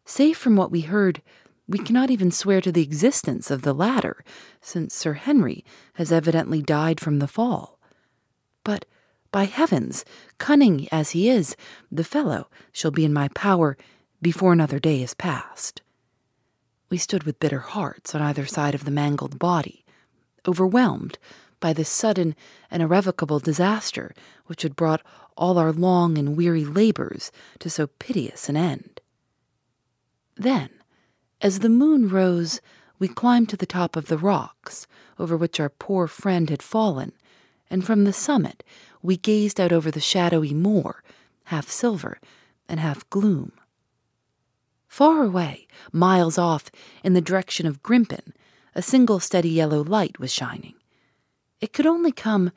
Save 0.09 0.37
from 0.37 0.55
what 0.55 0.71
we 0.71 0.81
heard, 0.81 1.21
we 1.67 1.77
cannot 1.77 2.09
even 2.09 2.31
swear 2.31 2.61
to 2.61 2.71
the 2.71 2.81
existence 2.81 3.51
of 3.51 3.61
the 3.61 3.73
latter, 3.73 4.23
since 4.59 4.95
Sir 4.95 5.13
Henry 5.13 5.63
has 5.93 6.11
evidently 6.11 6.63
died 6.63 6.99
from 6.99 7.19
the 7.19 7.27
fall. 7.27 7.77
But 8.63 8.85
by 9.31 9.43
heavens, 9.43 10.03
cunning 10.39 10.87
as 10.91 11.11
he 11.11 11.29
is, 11.29 11.55
the 11.91 12.03
fellow 12.03 12.49
shall 12.71 12.89
be 12.89 13.05
in 13.05 13.13
my 13.13 13.27
power 13.35 13.77
before 14.19 14.51
another 14.51 14.79
day 14.79 15.03
is 15.03 15.13
past. 15.13 15.83
We 16.89 16.97
stood 16.97 17.21
with 17.21 17.39
bitter 17.39 17.59
hearts 17.59 18.15
on 18.15 18.21
either 18.23 18.47
side 18.47 18.73
of 18.73 18.85
the 18.85 18.91
mangled 18.91 19.37
body, 19.37 19.85
overwhelmed 20.47 21.19
by 21.59 21.71
this 21.71 21.87
sudden 21.87 22.35
and 22.71 22.81
irrevocable 22.81 23.37
disaster 23.37 24.15
which 24.47 24.63
had 24.63 24.75
brought 24.75 25.03
all 25.37 25.59
our 25.59 25.71
long 25.71 26.17
and 26.17 26.35
weary 26.35 26.65
labors 26.65 27.31
to 27.59 27.69
so 27.69 27.85
piteous 27.99 28.49
an 28.49 28.57
end. 28.57 28.98
Then, 30.39 30.69
as 31.41 31.59
the 31.59 31.67
moon 31.67 32.07
rose, 32.07 32.61
we 32.97 33.09
climbed 33.09 33.49
to 33.49 33.57
the 33.57 33.65
top 33.65 33.97
of 33.97 34.07
the 34.07 34.17
rocks 34.17 34.87
over 35.19 35.35
which 35.35 35.59
our 35.59 35.69
poor 35.69 36.07
friend 36.07 36.49
had 36.49 36.63
fallen, 36.63 37.11
and 37.69 37.85
from 37.85 38.05
the 38.05 38.13
summit 38.13 38.63
we 39.01 39.17
gazed 39.17 39.59
out 39.59 39.73
over 39.73 39.91
the 39.91 39.99
shadowy 39.99 40.53
moor, 40.53 41.03
half 41.45 41.67
silver 41.69 42.19
and 42.69 42.79
half 42.79 43.07
gloom. 43.09 43.51
Far 44.87 45.23
away, 45.23 45.67
miles 45.91 46.37
off, 46.37 46.71
in 47.03 47.13
the 47.13 47.21
direction 47.21 47.67
of 47.67 47.83
Grimpen, 47.83 48.33
a 48.73 48.81
single 48.81 49.19
steady 49.19 49.49
yellow 49.49 49.83
light 49.83 50.19
was 50.19 50.31
shining. 50.31 50.75
It 51.59 51.73
could 51.73 51.85
only 51.85 52.13
come 52.13 52.51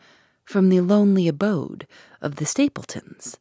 from 0.44 0.68
the 0.68 0.80
lonely 0.80 1.26
abode 1.26 1.88
of 2.20 2.36
the 2.36 2.46
Stapletons. 2.46 3.38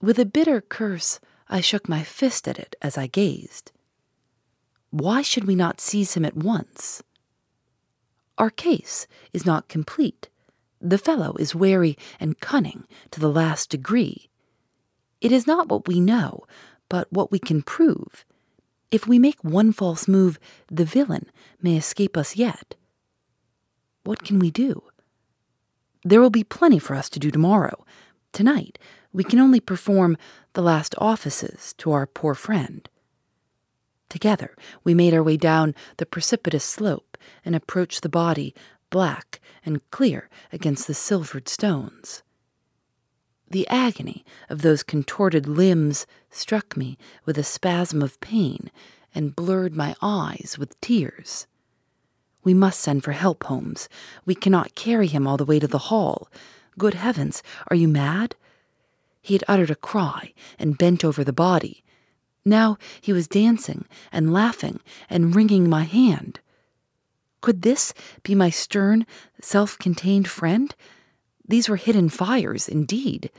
With 0.00 0.18
a 0.18 0.24
bitter 0.24 0.60
curse, 0.60 1.20
I 1.52 1.60
shook 1.60 1.86
my 1.86 2.02
fist 2.02 2.48
at 2.48 2.58
it 2.58 2.74
as 2.80 2.96
I 2.96 3.06
gazed. 3.06 3.72
Why 4.88 5.20
should 5.20 5.44
we 5.44 5.54
not 5.54 5.82
seize 5.82 6.14
him 6.14 6.24
at 6.24 6.34
once? 6.34 7.02
Our 8.38 8.48
case 8.48 9.06
is 9.34 9.44
not 9.44 9.68
complete. 9.68 10.30
The 10.80 10.96
fellow 10.96 11.34
is 11.38 11.54
wary 11.54 11.98
and 12.18 12.40
cunning 12.40 12.86
to 13.10 13.20
the 13.20 13.28
last 13.28 13.68
degree. 13.68 14.30
It 15.20 15.30
is 15.30 15.46
not 15.46 15.68
what 15.68 15.86
we 15.86 16.00
know, 16.00 16.46
but 16.88 17.12
what 17.12 17.30
we 17.30 17.38
can 17.38 17.60
prove. 17.60 18.24
If 18.90 19.06
we 19.06 19.18
make 19.18 19.44
one 19.44 19.72
false 19.72 20.08
move, 20.08 20.38
the 20.68 20.86
villain 20.86 21.26
may 21.60 21.76
escape 21.76 22.16
us 22.16 22.34
yet. 22.34 22.76
What 24.04 24.24
can 24.24 24.38
we 24.38 24.50
do? 24.50 24.84
There 26.02 26.22
will 26.22 26.30
be 26.30 26.44
plenty 26.44 26.78
for 26.78 26.94
us 26.94 27.10
to 27.10 27.18
do 27.18 27.30
tomorrow. 27.30 27.84
Tonight, 28.32 28.78
we 29.12 29.24
can 29.24 29.38
only 29.38 29.60
perform 29.60 30.16
the 30.54 30.62
last 30.62 30.94
offices 30.98 31.74
to 31.78 31.92
our 31.92 32.06
poor 32.06 32.34
friend. 32.34 32.88
Together, 34.08 34.54
we 34.84 34.94
made 34.94 35.14
our 35.14 35.22
way 35.22 35.36
down 35.36 35.74
the 35.96 36.06
precipitous 36.06 36.64
slope 36.64 37.16
and 37.44 37.54
approached 37.54 38.02
the 38.02 38.08
body, 38.08 38.54
black 38.90 39.40
and 39.64 39.80
clear 39.90 40.28
against 40.52 40.86
the 40.86 40.94
silvered 40.94 41.48
stones. 41.48 42.22
The 43.48 43.68
agony 43.68 44.24
of 44.48 44.62
those 44.62 44.82
contorted 44.82 45.46
limbs 45.46 46.06
struck 46.30 46.76
me 46.76 46.96
with 47.24 47.36
a 47.36 47.42
spasm 47.42 48.02
of 48.02 48.20
pain 48.20 48.70
and 49.14 49.36
blurred 49.36 49.74
my 49.74 49.94
eyes 50.00 50.56
with 50.58 50.80
tears. 50.80 51.46
We 52.44 52.54
must 52.54 52.80
send 52.80 53.04
for 53.04 53.12
help, 53.12 53.44
Holmes. 53.44 53.88
We 54.24 54.34
cannot 54.34 54.74
carry 54.74 55.06
him 55.06 55.26
all 55.26 55.36
the 55.36 55.44
way 55.44 55.58
to 55.58 55.68
the 55.68 55.78
hall. 55.78 56.28
Good 56.78 56.94
heavens, 56.94 57.42
are 57.68 57.76
you 57.76 57.88
mad? 57.88 58.34
He 59.22 59.34
had 59.34 59.44
uttered 59.48 59.70
a 59.70 59.76
cry 59.76 60.34
and 60.58 60.76
bent 60.76 61.04
over 61.04 61.24
the 61.24 61.32
body. 61.32 61.84
Now 62.44 62.76
he 63.00 63.12
was 63.12 63.28
dancing 63.28 63.86
and 64.10 64.32
laughing 64.32 64.80
and 65.08 65.34
wringing 65.34 65.68
my 65.68 65.84
hand. 65.84 66.40
Could 67.40 67.62
this 67.62 67.94
be 68.22 68.34
my 68.34 68.50
stern, 68.50 69.06
self 69.40 69.78
contained 69.78 70.28
friend? 70.28 70.74
These 71.46 71.68
were 71.68 71.76
hidden 71.76 72.08
fires, 72.08 72.68
indeed. 72.68 73.30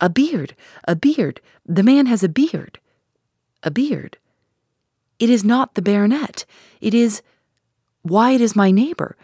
A 0.00 0.08
beard, 0.08 0.54
a 0.86 0.96
beard, 0.96 1.40
the 1.64 1.82
man 1.82 2.06
has 2.06 2.22
a 2.22 2.28
beard. 2.28 2.78
A 3.62 3.70
beard. 3.70 4.18
It 5.18 5.30
is 5.30 5.44
not 5.44 5.74
the 5.74 5.82
baronet. 5.82 6.44
It 6.80 6.94
is. 6.94 7.22
Why, 8.02 8.32
it 8.32 8.40
is 8.40 8.54
my 8.54 8.70
neighbor, 8.70 9.16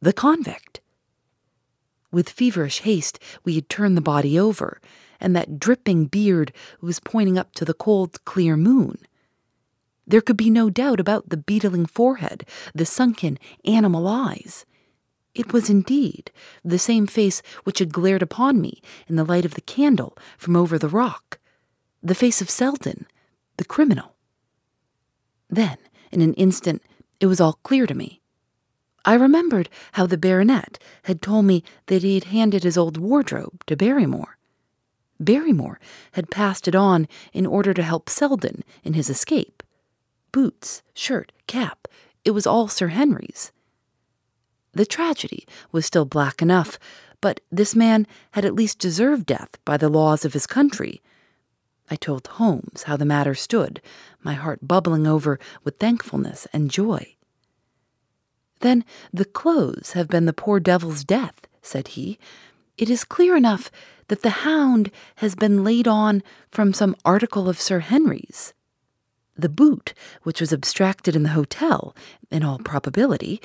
the 0.00 0.12
convict. 0.12 0.80
With 2.12 2.28
feverish 2.28 2.80
haste, 2.82 3.18
we 3.44 3.54
had 3.54 3.68
turned 3.68 3.96
the 3.96 4.02
body 4.02 4.38
over, 4.38 4.80
and 5.20 5.36
that 5.36 5.60
dripping 5.60 6.06
beard 6.06 6.52
was 6.80 7.00
pointing 7.00 7.38
up 7.38 7.52
to 7.54 7.64
the 7.64 7.74
cold, 7.74 8.24
clear 8.24 8.56
moon. 8.56 8.98
There 10.06 10.20
could 10.20 10.36
be 10.36 10.50
no 10.50 10.70
doubt 10.70 10.98
about 10.98 11.28
the 11.28 11.36
beetling 11.36 11.86
forehead, 11.86 12.44
the 12.74 12.86
sunken, 12.86 13.38
animal 13.64 14.08
eyes. 14.08 14.66
It 15.34 15.52
was 15.52 15.70
indeed 15.70 16.32
the 16.64 16.78
same 16.78 17.06
face 17.06 17.42
which 17.62 17.78
had 17.78 17.92
glared 17.92 18.22
upon 18.22 18.60
me 18.60 18.82
in 19.06 19.14
the 19.16 19.24
light 19.24 19.44
of 19.44 19.54
the 19.54 19.60
candle 19.60 20.16
from 20.36 20.56
over 20.56 20.78
the 20.78 20.88
rock, 20.88 21.38
the 22.02 22.16
face 22.16 22.40
of 22.40 22.50
Selden, 22.50 23.06
the 23.56 23.64
criminal. 23.64 24.16
Then, 25.48 25.76
in 26.10 26.20
an 26.20 26.34
instant, 26.34 26.82
it 27.20 27.26
was 27.26 27.40
all 27.40 27.60
clear 27.62 27.86
to 27.86 27.94
me. 27.94 28.20
I 29.04 29.14
remembered 29.14 29.68
how 29.92 30.06
the 30.06 30.18
baronet 30.18 30.78
had 31.04 31.22
told 31.22 31.44
me 31.44 31.62
that 31.86 32.02
he 32.02 32.14
had 32.14 32.24
handed 32.24 32.64
his 32.64 32.76
old 32.76 32.96
wardrobe 32.96 33.64
to 33.66 33.76
Barrymore. 33.76 34.36
Barrymore 35.20 35.78
had 36.12 36.30
passed 36.30 36.66
it 36.66 36.74
on 36.74 37.06
in 37.32 37.46
order 37.46 37.72
to 37.74 37.82
help 37.82 38.08
Selden 38.08 38.64
in 38.82 38.94
his 38.94 39.10
escape. 39.10 39.62
Boots, 40.32 40.82
shirt, 40.94 41.32
cap, 41.46 41.86
it 42.24 42.32
was 42.32 42.46
all 42.46 42.66
Sir 42.66 42.88
Henry's. 42.88 43.52
The 44.72 44.86
tragedy 44.86 45.46
was 45.72 45.84
still 45.84 46.04
black 46.04 46.40
enough, 46.40 46.78
but 47.20 47.40
this 47.50 47.74
man 47.74 48.06
had 48.32 48.44
at 48.44 48.54
least 48.54 48.78
deserved 48.78 49.26
death 49.26 49.58
by 49.64 49.76
the 49.76 49.88
laws 49.88 50.24
of 50.24 50.32
his 50.32 50.46
country. 50.46 51.02
I 51.90 51.96
told 51.96 52.26
Holmes 52.26 52.84
how 52.84 52.96
the 52.96 53.04
matter 53.04 53.34
stood, 53.34 53.82
my 54.22 54.34
heart 54.34 54.60
bubbling 54.66 55.06
over 55.06 55.38
with 55.64 55.78
thankfulness 55.78 56.46
and 56.52 56.70
joy. 56.70 57.16
Then 58.60 58.84
the 59.12 59.24
clothes 59.24 59.92
have 59.92 60.08
been 60.08 60.26
the 60.26 60.32
poor 60.32 60.60
devil's 60.60 61.02
death, 61.02 61.46
said 61.62 61.88
he. 61.88 62.18
It 62.78 62.88
is 62.88 63.04
clear 63.04 63.36
enough 63.36 63.70
that 64.10 64.22
the 64.22 64.42
hound 64.42 64.90
has 65.16 65.36
been 65.36 65.62
laid 65.62 65.86
on 65.86 66.20
from 66.50 66.72
some 66.72 66.96
article 67.04 67.48
of 67.48 67.60
Sir 67.60 67.78
Henry's. 67.78 68.52
The 69.36 69.48
boot, 69.48 69.94
which 70.24 70.40
was 70.40 70.52
abstracted 70.52 71.14
in 71.14 71.22
the 71.22 71.30
hotel, 71.30 71.94
in 72.28 72.42
all 72.42 72.58
probability, 72.58 73.40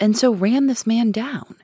and 0.00 0.18
so 0.18 0.32
ran 0.32 0.66
this 0.66 0.84
man 0.84 1.12
down. 1.12 1.54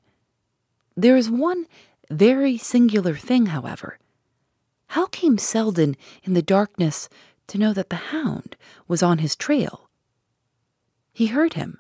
There 0.97 1.17
is 1.17 1.29
one 1.29 1.67
very 2.09 2.57
singular 2.57 3.17
thing, 3.17 3.47
however. 3.47 3.99
How 4.91 5.07
came 5.07 5.37
Selden 5.37 5.97
in 6.23 6.35
the 6.35 6.41
darkness 6.41 7.09
to 7.49 7.59
know 7.59 7.73
that 7.73 7.91
the 7.91 7.97
hound 7.97 8.57
was 8.87 9.03
on 9.03 9.19
his 9.19 9.35
trail? 9.35 9.91
He 11.13 11.27
heard 11.27 11.55
him 11.55 11.80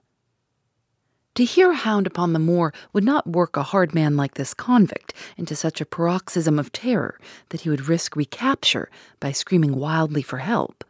to 1.35 1.45
hear 1.45 1.71
a 1.71 1.77
hound 1.77 2.07
upon 2.07 2.33
the 2.33 2.39
moor 2.39 2.73
would 2.93 3.05
not 3.05 3.27
work 3.27 3.57
a 3.57 3.63
hard 3.63 3.95
man 3.95 4.17
like 4.17 4.35
this 4.35 4.55
convict 4.55 5.13
into 5.37 5.55
such 5.55 5.81
a 5.81 5.87
paroxysm 5.87 6.59
of 6.59 6.73
terror 6.73 7.19
that 7.51 7.63
he 7.63 7.71
would 7.71 7.89
risk 7.89 8.17
recapture 8.17 8.91
by 9.21 9.33
screaming 9.33 9.77
wildly 9.77 10.23
for 10.23 10.39
help. 10.39 10.85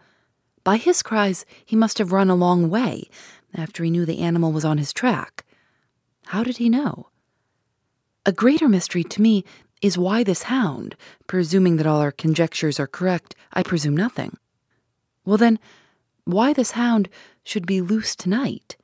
By 0.65 0.77
his 0.77 1.03
cries, 1.03 1.45
he 1.65 1.77
must 1.77 1.99
have 1.99 2.13
run 2.13 2.31
a 2.31 2.35
long 2.35 2.71
way 2.71 3.09
after 3.55 3.85
he 3.85 3.91
knew 3.91 4.07
the 4.07 4.21
animal 4.21 4.53
was 4.53 4.65
on 4.65 4.79
his 4.79 4.93
track. 4.93 5.45
How 6.27 6.43
did 6.43 6.59
he 6.59 6.69
know? 6.69 7.09
A 8.27 8.33
greater 8.33 8.69
mystery 8.69 9.03
to 9.05 9.23
me 9.23 9.45
is 9.83 9.97
why 9.97 10.23
this 10.23 10.45
hound, 10.45 10.95
presuming 11.27 11.77
that 11.77 11.87
all 11.87 12.01
our 12.01 12.13
conjectures 12.13 12.79
are 12.79 12.87
correct, 12.87 13.35
I 13.53 13.63
presume 13.63 13.97
nothing. 13.97 14.37
Well, 15.25 15.39
then, 15.39 15.59
why 16.25 16.53
this 16.53 16.73
hound 16.73 17.09
should 17.45 17.67
be 17.67 17.81
loose 17.81 18.15
tonight? 18.15 18.77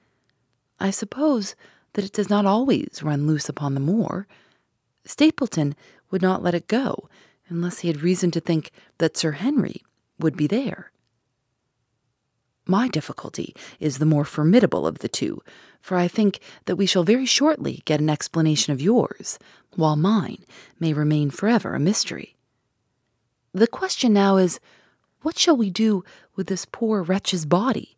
I 0.78 0.90
suppose 0.90 1.54
that 1.94 2.04
it 2.04 2.12
does 2.12 2.28
not 2.28 2.46
always 2.46 3.00
run 3.02 3.26
loose 3.26 3.48
upon 3.48 3.74
the 3.74 3.80
moor. 3.80 4.26
Stapleton 5.04 5.74
would 6.10 6.22
not 6.22 6.42
let 6.42 6.54
it 6.54 6.68
go 6.68 7.08
unless 7.48 7.80
he 7.80 7.88
had 7.88 8.02
reason 8.02 8.30
to 8.32 8.40
think 8.40 8.70
that 8.98 9.16
Sir 9.16 9.32
Henry 9.32 9.82
would 10.18 10.36
be 10.36 10.46
there. 10.46 10.90
My 12.66 12.88
difficulty 12.88 13.54
is 13.78 13.98
the 13.98 14.06
more 14.06 14.24
formidable 14.24 14.86
of 14.86 14.98
the 14.98 15.08
two, 15.08 15.40
for 15.80 15.96
I 15.96 16.08
think 16.08 16.40
that 16.64 16.76
we 16.76 16.86
shall 16.86 17.04
very 17.04 17.26
shortly 17.26 17.80
get 17.84 18.00
an 18.00 18.10
explanation 18.10 18.72
of 18.72 18.80
yours, 18.80 19.38
while 19.76 19.94
mine 19.94 20.44
may 20.80 20.92
remain 20.92 21.30
forever 21.30 21.74
a 21.74 21.80
mystery. 21.80 22.34
The 23.54 23.68
question 23.68 24.12
now 24.12 24.36
is 24.36 24.58
what 25.22 25.38
shall 25.38 25.56
we 25.56 25.70
do 25.70 26.04
with 26.34 26.48
this 26.48 26.66
poor 26.70 27.02
wretch's 27.02 27.46
body? 27.46 27.95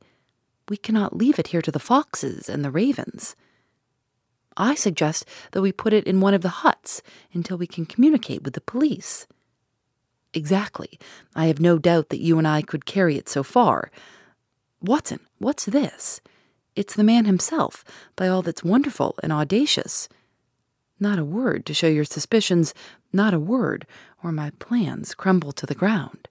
We 0.68 0.76
cannot 0.76 1.16
leave 1.16 1.38
it 1.38 1.48
here 1.48 1.62
to 1.62 1.70
the 1.70 1.78
foxes 1.78 2.48
and 2.48 2.64
the 2.64 2.70
ravens. 2.70 3.34
I 4.56 4.74
suggest 4.74 5.24
that 5.52 5.62
we 5.62 5.72
put 5.72 5.92
it 5.92 6.04
in 6.04 6.20
one 6.20 6.34
of 6.34 6.42
the 6.42 6.48
huts 6.48 7.00
until 7.32 7.56
we 7.56 7.66
can 7.66 7.86
communicate 7.86 8.42
with 8.42 8.54
the 8.54 8.60
police. 8.60 9.26
Exactly. 10.34 10.98
I 11.34 11.46
have 11.46 11.60
no 11.60 11.78
doubt 11.78 12.10
that 12.10 12.20
you 12.20 12.38
and 12.38 12.46
I 12.46 12.62
could 12.62 12.84
carry 12.84 13.16
it 13.16 13.28
so 13.28 13.42
far. 13.42 13.90
Watson, 14.82 15.20
what's 15.38 15.64
this? 15.64 16.20
It's 16.76 16.94
the 16.94 17.04
man 17.04 17.24
himself, 17.24 17.84
by 18.14 18.28
all 18.28 18.42
that's 18.42 18.62
wonderful 18.62 19.16
and 19.22 19.32
audacious. 19.32 20.08
Not 21.00 21.18
a 21.18 21.24
word 21.24 21.64
to 21.66 21.74
show 21.74 21.88
your 21.88 22.04
suspicions, 22.04 22.74
not 23.12 23.34
a 23.34 23.40
word, 23.40 23.86
or 24.22 24.32
my 24.32 24.50
plans 24.58 25.14
crumble 25.14 25.52
to 25.52 25.66
the 25.66 25.74
ground. 25.74 26.28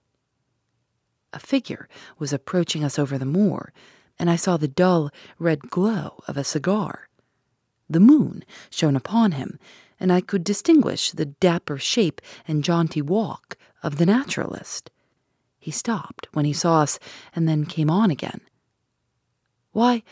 A 1.32 1.38
figure 1.38 1.88
was 2.18 2.32
approaching 2.32 2.84
us 2.84 2.98
over 2.98 3.18
the 3.18 3.26
moor, 3.26 3.72
and 4.18 4.30
I 4.30 4.36
saw 4.36 4.56
the 4.56 4.68
dull 4.68 5.10
red 5.38 5.70
glow 5.70 6.22
of 6.26 6.36
a 6.36 6.44
cigar. 6.44 7.08
The 7.88 8.00
moon 8.00 8.44
shone 8.70 8.96
upon 8.96 9.32
him, 9.32 9.58
and 9.98 10.12
I 10.12 10.20
could 10.20 10.44
distinguish 10.44 11.10
the 11.10 11.26
dapper 11.26 11.78
shape 11.78 12.20
and 12.46 12.64
jaunty 12.64 13.02
walk 13.02 13.56
of 13.82 13.96
the 13.96 14.06
naturalist. 14.06 14.90
He 15.58 15.70
stopped 15.70 16.28
when 16.32 16.44
he 16.44 16.52
saw 16.52 16.82
us 16.82 16.98
and 17.34 17.48
then 17.48 17.66
came 17.66 17.90
on 17.90 18.10
again. 18.10 18.40
Why, 19.72 20.02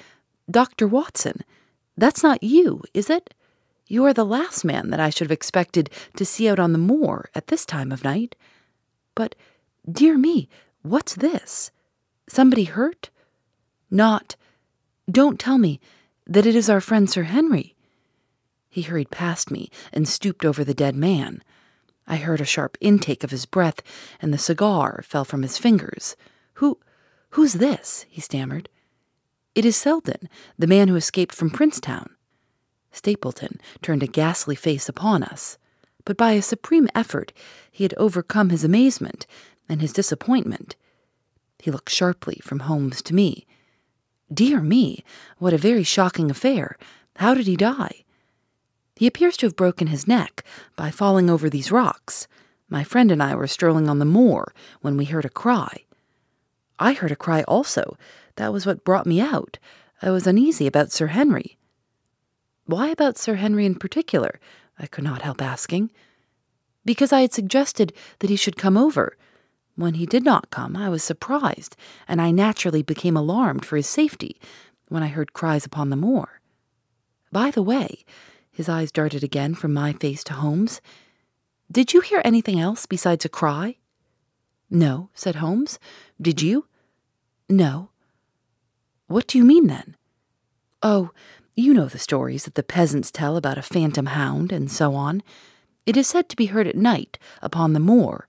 Dr. 0.51 0.87
Watson, 0.87 1.42
that's 1.97 2.23
not 2.23 2.42
you, 2.42 2.83
is 2.95 3.11
it? 3.11 3.35
You 3.88 4.05
are 4.05 4.12
the 4.12 4.25
last 4.25 4.64
man 4.64 4.90
that 4.90 5.01
I 5.01 5.11
should 5.11 5.27
have 5.27 5.33
expected 5.33 5.90
to 6.16 6.25
see 6.25 6.49
out 6.49 6.59
on 6.59 6.73
the 6.73 6.79
moor 6.79 7.31
at 7.35 7.47
this 7.47 7.64
time 7.64 7.92
of 7.92 8.05
night. 8.05 8.35
But, 9.14 9.35
dear 9.90 10.19
me, 10.19 10.49
what's 10.83 11.14
this? 11.14 11.71
Somebody 12.29 12.64
hurt? 12.64 13.11
Not. 13.90 14.37
Don't 15.11 15.38
tell 15.38 15.59
me 15.59 15.81
that 16.27 16.46
it 16.46 16.57
is 16.57 16.68
our 16.68 16.81
friend 16.81 17.09
Sir 17.09 17.25
Henry. 17.25 17.75
He 18.68 18.83
hurried 18.83 19.11
past 19.11 19.51
me 19.51 19.70
and 19.92 20.09
stooped 20.09 20.44
over 20.44 20.64
the 20.64 20.75
dead 20.75 20.96
man. 20.96 21.42
I 22.07 22.16
heard 22.16 22.40
a 22.40 22.44
sharp 22.44 22.77
intake 22.81 23.25
of 23.25 23.31
his 23.31 23.46
breath, 23.46 23.81
and 24.20 24.33
the 24.33 24.38
cigar 24.38 25.03
fell 25.05 25.25
from 25.25 25.42
his 25.42 25.59
fingers. 25.59 26.16
Who, 26.55 26.79
who's 27.31 27.55
this? 27.55 28.07
he 28.09 28.20
stammered. 28.20 28.68
It 29.55 29.64
is 29.64 29.77
Selden, 29.77 30.29
the 30.59 30.66
man 30.66 30.88
who 30.88 30.96
escaped 30.96 31.35
from 31.35 31.51
Princetown. 31.51 32.11
Stapleton 32.92 33.61
turned 33.83 34.03
a 34.03 34.07
ghastly 34.07 34.55
face 34.55 34.88
upon 34.88 35.22
us, 35.22 35.59
but 36.05 36.16
by 36.16 36.33
a 36.33 36.42
supreme 36.42 36.88
effort 36.94 37.33
he 37.72 37.85
had 37.85 37.94
overcome 37.96 38.51
his 38.51 38.64
amazement 38.64 39.27
and 39.68 39.81
his 39.81 39.92
disappointment. 39.92 40.77
He 41.59 41.70
looked 41.70 41.90
sharply 41.90 42.40
from 42.42 42.61
Holmes 42.61 43.03
to 43.03 43.14
me. 43.14 43.46
Dear 44.33 44.61
me, 44.61 45.05
what 45.39 45.53
a 45.53 45.59
very 45.59 45.85
shocking 45.85 46.31
affair. 46.31 46.77
How 47.17 47.35
did 47.35 47.47
he 47.47 47.57
die? 47.57 48.05
He 48.97 49.07
appears 49.07 49.37
to 49.39 49.47
have 49.47 49.57
broken 49.57 49.89
his 49.89 50.09
neck 50.09 50.43
by 50.75 50.91
falling 50.91 51.31
over 51.31 51.49
these 51.49 51.71
rocks. 51.71 52.27
My 52.69 52.83
friend 52.83 53.12
and 53.12 53.23
I 53.23 53.35
were 53.35 53.47
strolling 53.47 53.89
on 53.89 53.99
the 53.99 54.05
moor 54.05 54.53
when 54.81 54.97
we 54.97 55.05
heard 55.05 55.25
a 55.25 55.31
cry. 55.31 55.85
I 56.79 56.95
heard 56.95 57.12
a 57.12 57.17
cry 57.17 57.43
also. 57.43 57.97
That 58.37 58.53
was 58.53 58.67
what 58.67 58.85
brought 58.85 59.07
me 59.07 59.21
out. 59.21 59.59
I 60.03 60.11
was 60.11 60.27
uneasy 60.27 60.67
about 60.67 60.93
Sir 60.93 61.09
Henry. 61.09 61.57
Why 62.65 62.89
about 62.89 63.19
Sir 63.19 63.35
Henry 63.35 63.65
in 63.65 63.77
particular? 63.77 64.41
I 64.79 64.87
could 64.87 65.05
not 65.05 65.23
help 65.23 65.41
asking. 65.41 65.91
Because 66.85 67.12
I 67.12 67.21
had 67.21 67.33
suggested 67.33 67.93
that 68.19 68.31
he 68.31 68.37
should 68.37 68.57
come 68.57 68.77
over. 68.77 69.17
When 69.77 69.95
he 69.95 70.07
did 70.07 70.25
not 70.25 70.51
come, 70.51 70.75
I 70.75 70.89
was 70.89 71.03
surprised, 71.03 71.77
and 72.09 72.21
I 72.21 72.31
naturally 72.31 72.83
became 72.83 73.17
alarmed 73.17 73.65
for 73.65 73.77
his 73.77 73.87
safety 73.87 74.41
when 74.89 75.03
I 75.03 75.09
heard 75.09 75.35
cries 75.35 75.67
upon 75.67 75.91
the 75.91 75.97
moor. 75.97 76.41
By 77.31 77.51
the 77.51 77.62
way, 77.62 78.05
his 78.51 78.71
eyes 78.71 78.91
darted 78.91 79.23
again 79.23 79.55
from 79.55 79.75
my 79.75 79.93
face 79.93 80.25
to 80.25 80.33
Holmes. 80.33 80.81
Did 81.71 81.93
you 81.93 82.01
hear 82.01 82.23
anything 82.25 82.59
else 82.59 82.87
besides 82.87 83.27
a 83.27 83.29
cry? 83.29 83.77
No, 84.71 85.11
said 85.12 85.37
Holmes. 85.37 85.79
Did 86.21 86.41
you? 86.41 86.67
No. 87.49 87.91
What 89.09 89.27
do 89.27 89.37
you 89.37 89.45
mean 89.45 89.67
then? 89.67 89.97
Oh, 90.83 91.11
you 91.55 91.75
know 91.75 91.87
the 91.87 91.99
stories 91.99 92.45
that 92.45 92.55
the 92.55 92.62
peasants 92.62 93.11
tell 93.11 93.37
about 93.37 93.59
a 93.59 93.62
phantom 93.62 94.07
hound 94.07 94.53
and 94.53 94.71
so 94.71 94.95
on. 94.95 95.23
It 95.85 95.97
is 95.97 96.07
said 96.07 96.29
to 96.31 96.37
be 96.37 96.47
heard 96.47 96.67
at 96.67 96.77
night 96.77 97.19
upon 97.43 97.75
the 97.75 97.81
moor. 97.81 98.27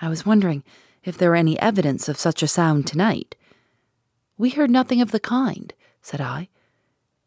I 0.00 0.08
was 0.08 0.24
wondering 0.24 0.64
if 1.06 1.16
there 1.16 1.30
were 1.30 1.36
any 1.36 1.58
evidence 1.60 2.08
of 2.08 2.18
such 2.18 2.42
a 2.42 2.48
sound 2.48 2.86
tonight. 2.86 3.34
We 4.36 4.50
heard 4.50 4.70
nothing 4.70 5.00
of 5.00 5.12
the 5.12 5.20
kind, 5.20 5.72
said 6.02 6.20
I. 6.20 6.48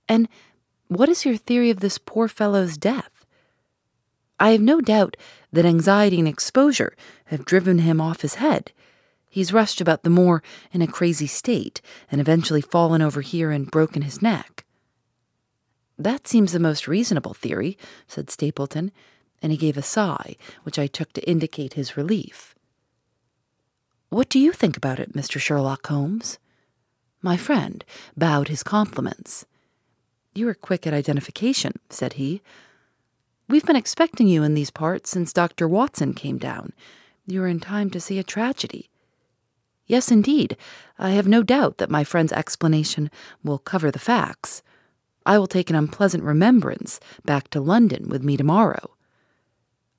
And 0.07 0.27
what 0.87 1.09
is 1.09 1.25
your 1.25 1.37
theory 1.37 1.71
of 1.71 1.79
this 1.79 1.97
poor 1.97 2.27
fellow's 2.27 2.77
death? 2.77 3.25
I 4.39 4.51
have 4.51 4.61
no 4.61 4.81
doubt 4.81 5.17
that 5.51 5.65
anxiety 5.65 6.19
and 6.19 6.27
exposure 6.27 6.95
have 7.25 7.45
driven 7.45 7.79
him 7.79 7.99
off 7.99 8.21
his 8.21 8.35
head. 8.35 8.71
He's 9.29 9.53
rushed 9.53 9.79
about 9.81 10.03
the 10.03 10.09
moor 10.09 10.43
in 10.71 10.81
a 10.81 10.87
crazy 10.87 11.27
state 11.27 11.81
and 12.11 12.19
eventually 12.19 12.61
fallen 12.61 13.01
over 13.01 13.21
here 13.21 13.51
and 13.51 13.69
broken 13.69 14.01
his 14.01 14.21
neck. 14.21 14.65
That 15.97 16.27
seems 16.27 16.51
the 16.51 16.59
most 16.59 16.87
reasonable 16.87 17.33
theory, 17.33 17.77
said 18.07 18.29
Stapleton, 18.29 18.91
and 19.41 19.51
he 19.51 19.57
gave 19.57 19.77
a 19.77 19.81
sigh, 19.81 20.35
which 20.63 20.79
I 20.79 20.87
took 20.87 21.13
to 21.13 21.29
indicate 21.29 21.73
his 21.73 21.97
relief. 21.97 22.55
What 24.09 24.29
do 24.29 24.39
you 24.39 24.51
think 24.51 24.75
about 24.75 24.99
it, 24.99 25.13
Mr. 25.13 25.39
Sherlock 25.39 25.85
Holmes? 25.85 26.39
My 27.21 27.37
friend 27.37 27.85
bowed 28.17 28.47
his 28.47 28.63
compliments. 28.63 29.45
You 30.33 30.47
are 30.49 30.55
quick 30.55 30.87
at 30.87 30.95
identification, 30.95 31.73
said 31.91 32.13
he. 32.13 32.41
We've 33.47 33.65
been 33.65 33.75
expecting 33.75 34.27
you 34.27 34.41
in 34.41 34.55
these 34.55 34.71
parts 34.71 35.11
since 35.11 35.31
Dr. 35.31 35.67
Watson 35.67 36.13
came 36.13 36.39
down. 36.39 36.73
You 37.27 37.43
are 37.43 37.47
in 37.47 37.59
time 37.59 37.91
to 37.91 37.99
see 37.99 38.17
a 38.17 38.23
tragedy. 38.23 38.89
Yes, 39.85 40.09
indeed. 40.09 40.57
I 40.97 41.11
have 41.11 41.27
no 41.27 41.43
doubt 41.43 41.77
that 41.77 41.91
my 41.91 42.03
friend's 42.03 42.33
explanation 42.33 43.11
will 43.43 43.59
cover 43.59 43.91
the 43.91 43.99
facts. 43.99 44.63
I 45.23 45.37
will 45.37 45.47
take 45.47 45.69
an 45.69 45.75
unpleasant 45.75 46.23
remembrance 46.23 46.99
back 47.25 47.49
to 47.49 47.61
London 47.61 48.07
with 48.09 48.23
me 48.23 48.37
tomorrow. 48.37 48.95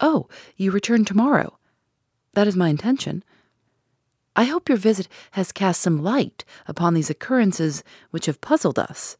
Oh, 0.00 0.28
you 0.56 0.72
return 0.72 1.04
tomorrow. 1.04 1.58
That 2.34 2.48
is 2.48 2.56
my 2.56 2.68
intention. 2.68 3.22
I 4.36 4.44
hope 4.44 4.68
your 4.68 4.78
visit 4.78 5.08
has 5.32 5.52
cast 5.52 5.80
some 5.80 6.02
light 6.02 6.44
upon 6.66 6.94
these 6.94 7.10
occurrences 7.10 7.82
which 8.10 8.26
have 8.26 8.40
puzzled 8.40 8.78
us. 8.78 9.16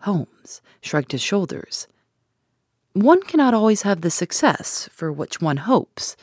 Holmes 0.00 0.60
shrugged 0.80 1.12
his 1.12 1.22
shoulders. 1.22 1.86
One 2.92 3.22
cannot 3.22 3.54
always 3.54 3.82
have 3.82 4.00
the 4.00 4.10
success 4.10 4.88
for 4.92 5.12
which 5.12 5.40
one 5.40 5.58
hopes. 5.58 6.16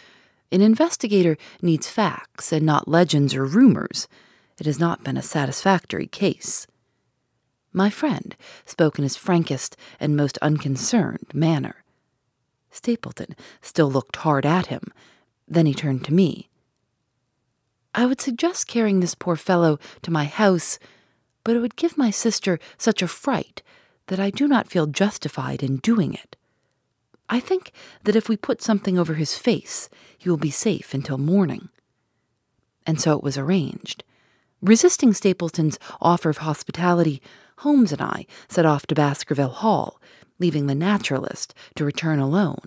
An 0.51 0.61
investigator 0.61 1.37
needs 1.61 1.89
facts 1.89 2.51
and 2.51 2.65
not 2.65 2.87
legends 2.87 3.35
or 3.35 3.45
rumors. 3.45 4.07
It 4.59 4.65
has 4.65 4.79
not 4.79 5.03
been 5.03 5.17
a 5.17 5.21
satisfactory 5.21 6.07
case. 6.07 6.67
My 7.71 7.89
friend 7.89 8.35
spoke 8.65 8.99
in 8.99 9.03
his 9.03 9.17
frankest 9.17 9.75
and 9.99 10.15
most 10.15 10.37
unconcerned 10.41 11.33
manner. 11.33 11.83
Stapleton 12.69 13.35
still 13.61 13.89
looked 13.89 14.17
hard 14.17 14.45
at 14.45 14.67
him. 14.67 14.91
Then 15.47 15.65
he 15.65 15.73
turned 15.73 16.05
to 16.05 16.13
me. 16.13 16.49
I 17.95 18.05
would 18.05 18.21
suggest 18.21 18.67
carrying 18.67 18.99
this 18.99 19.15
poor 19.15 19.35
fellow 19.35 19.79
to 20.01 20.11
my 20.11 20.25
house 20.25 20.79
but 21.43 21.55
it 21.55 21.59
would 21.59 21.75
give 21.75 21.97
my 21.97 22.09
sister 22.09 22.59
such 22.77 23.01
a 23.01 23.07
fright 23.07 23.61
that 24.07 24.19
I 24.19 24.29
do 24.29 24.47
not 24.47 24.69
feel 24.69 24.87
justified 24.87 25.63
in 25.63 25.77
doing 25.77 26.13
it. 26.13 26.35
I 27.29 27.39
think 27.39 27.71
that 28.03 28.15
if 28.15 28.29
we 28.29 28.37
put 28.37 28.61
something 28.61 28.97
over 28.97 29.15
his 29.15 29.37
face, 29.37 29.89
he 30.17 30.29
will 30.29 30.37
be 30.37 30.51
safe 30.51 30.93
until 30.93 31.17
morning. 31.17 31.69
And 32.85 32.99
so 32.99 33.13
it 33.17 33.23
was 33.23 33.37
arranged. 33.37 34.03
Resisting 34.61 35.13
Stapleton's 35.13 35.79
offer 36.01 36.29
of 36.29 36.37
hospitality, 36.37 37.21
Holmes 37.59 37.91
and 37.91 38.01
I 38.01 38.25
set 38.49 38.65
off 38.65 38.85
to 38.87 38.95
Baskerville 38.95 39.49
Hall, 39.49 40.01
leaving 40.39 40.67
the 40.67 40.75
naturalist 40.75 41.53
to 41.75 41.85
return 41.85 42.19
alone. 42.19 42.59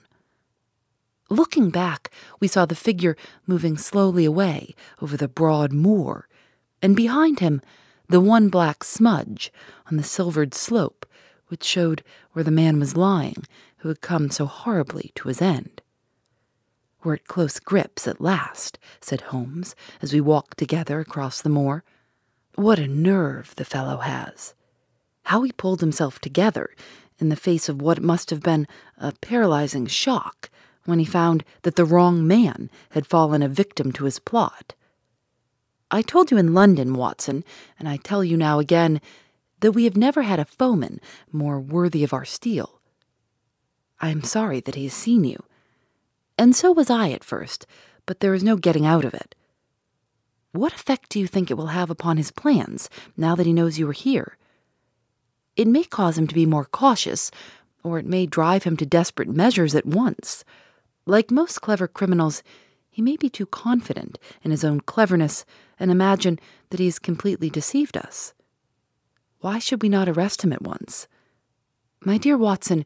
Looking 1.29 1.71
back, 1.71 2.11
we 2.41 2.49
saw 2.49 2.67
the 2.67 2.75
figure 2.75 3.17
moving 3.47 3.77
slowly 3.77 4.25
away 4.25 4.75
over 5.01 5.17
the 5.17 5.29
broad 5.29 5.73
moor, 5.73 6.29
and 6.81 6.95
behind 6.95 7.41
him, 7.41 7.61
the 8.09 8.21
one 8.21 8.49
black 8.49 8.85
smudge 8.85 9.53
on 9.91 9.97
the 9.97 10.05
silvered 10.05 10.55
slope 10.55 11.05
which 11.49 11.65
showed 11.65 12.03
where 12.33 12.45
the 12.45 12.51
man 12.51 12.79
was 12.79 12.97
lying 12.97 13.45
who 13.79 13.89
had 13.89 14.01
come 14.01 14.31
so 14.31 14.47
horribly 14.47 15.13
to 15.15 15.29
his 15.29 15.43
end. 15.43 15.83
We're 17.03 17.15
at 17.15 17.29
close 17.29 17.61
grips 17.61 18.09
at 18.09 18.21
last, 18.21 18.79
said 19.01 19.21
Holmes, 19.23 19.77
as 20.03 20.13
we 20.13 20.21
walked 20.21 20.59
together 20.59 21.01
across 21.01 21.41
the 21.41 21.49
moor. 21.49 21.85
What 22.57 22.79
a 22.79 22.89
nerve 22.89 23.55
the 23.57 23.65
fellow 23.65 23.99
has! 23.99 24.55
How 25.25 25.43
he 25.43 25.53
pulled 25.53 25.81
himself 25.81 26.19
together 26.19 26.71
in 27.19 27.29
the 27.29 27.37
face 27.37 27.69
of 27.69 27.81
what 27.81 28.03
must 28.03 28.31
have 28.31 28.41
been 28.41 28.67
a 28.99 29.13
paralyzing 29.21 29.87
shock 29.87 30.51
when 30.87 30.99
he 30.99 31.05
found 31.05 31.45
that 31.63 31.77
the 31.77 31.85
wrong 31.85 32.27
man 32.27 32.71
had 32.91 33.07
fallen 33.07 33.43
a 33.43 33.49
victim 33.49 33.93
to 33.93 34.05
his 34.05 34.19
plot. 34.19 34.75
I 35.91 36.03
told 36.03 36.31
you 36.31 36.37
in 36.37 36.55
London, 36.55 36.95
Watson, 36.95 37.45
and 37.79 37.89
I 37.89 37.97
tell 37.97 38.25
you 38.25 38.37
now 38.37 38.59
again, 38.59 39.01
that 39.61 39.73
we 39.73 39.85
have 39.85 39.97
never 39.97 40.23
had 40.23 40.39
a 40.39 40.45
foeman 40.45 41.01
more 41.33 41.61
worthy 41.61 42.05
of 42.05 42.13
our 42.13 42.25
steel. 42.25 42.81
I 44.01 44.11
am 44.11 44.23
sorry 44.23 44.61
that 44.61 44.75
he 44.75 44.85
has 44.85 44.95
seen 44.95 45.25
you. 45.25 45.43
And 46.37 46.55
so 46.55 46.73
was 46.73 46.91
I 46.91 47.11
at 47.11 47.25
first, 47.25 47.67
but 48.05 48.21
there 48.21 48.35
is 48.35 48.45
no 48.45 48.57
getting 48.57 48.85
out 48.85 49.05
of 49.05 49.15
it. 49.15 49.35
What 50.53 50.73
effect 50.73 51.11
do 51.11 51.19
you 51.19 51.27
think 51.27 51.51
it 51.51 51.57
will 51.57 51.69
have 51.69 51.91
upon 51.91 52.17
his 52.17 52.31
plans 52.31 52.91
now 53.17 53.35
that 53.35 53.47
he 53.47 53.53
knows 53.53 53.79
you 53.79 53.89
are 53.89 53.93
here? 53.93 54.37
It 55.57 55.67
may 55.67 55.85
cause 55.85 56.19
him 56.19 56.27
to 56.27 56.35
be 56.35 56.47
more 56.47 56.65
cautious, 56.65 57.31
or 57.83 57.99
it 57.99 58.07
may 58.07 58.27
drive 58.27 58.65
him 58.65 58.77
to 58.79 58.87
desperate 58.87 59.29
measures 59.29 59.75
at 59.75 59.87
once. 59.87 60.45
Like 61.07 61.31
most 61.31 61.61
clever 61.61 61.87
criminals, 61.87 62.43
he 62.91 63.01
may 63.01 63.17
be 63.17 63.31
too 63.31 63.47
confident 63.47 64.19
in 64.43 64.51
his 64.51 64.65
own 64.65 64.81
cleverness 64.81 65.45
and 65.79 65.91
imagine 65.91 66.39
that 66.71 66.81
he 66.81 66.87
has 66.87 66.99
completely 66.99 67.49
deceived 67.49 67.97
us. 67.97 68.35
Why 69.41 69.61
should 69.61 69.83
we 69.83 69.89
not 69.89 70.09
arrest 70.09 70.43
him 70.43 70.53
at 70.53 70.63
once? 70.63 71.07
My 72.01 72.19
dear 72.19 72.37
Watson, 72.37 72.85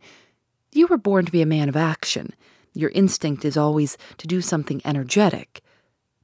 you 0.73 0.87
were 0.87 0.99
born 0.99 1.25
to 1.25 1.33
be 1.33 1.43
a 1.43 1.47
man 1.47 1.69
of 1.69 1.77
action. 1.77 2.35
Your 2.75 2.91
instinct 2.91 3.45
is 3.45 3.57
always 3.57 3.97
to 4.19 4.27
do 4.27 4.41
something 4.41 4.83
energetic. 4.85 5.63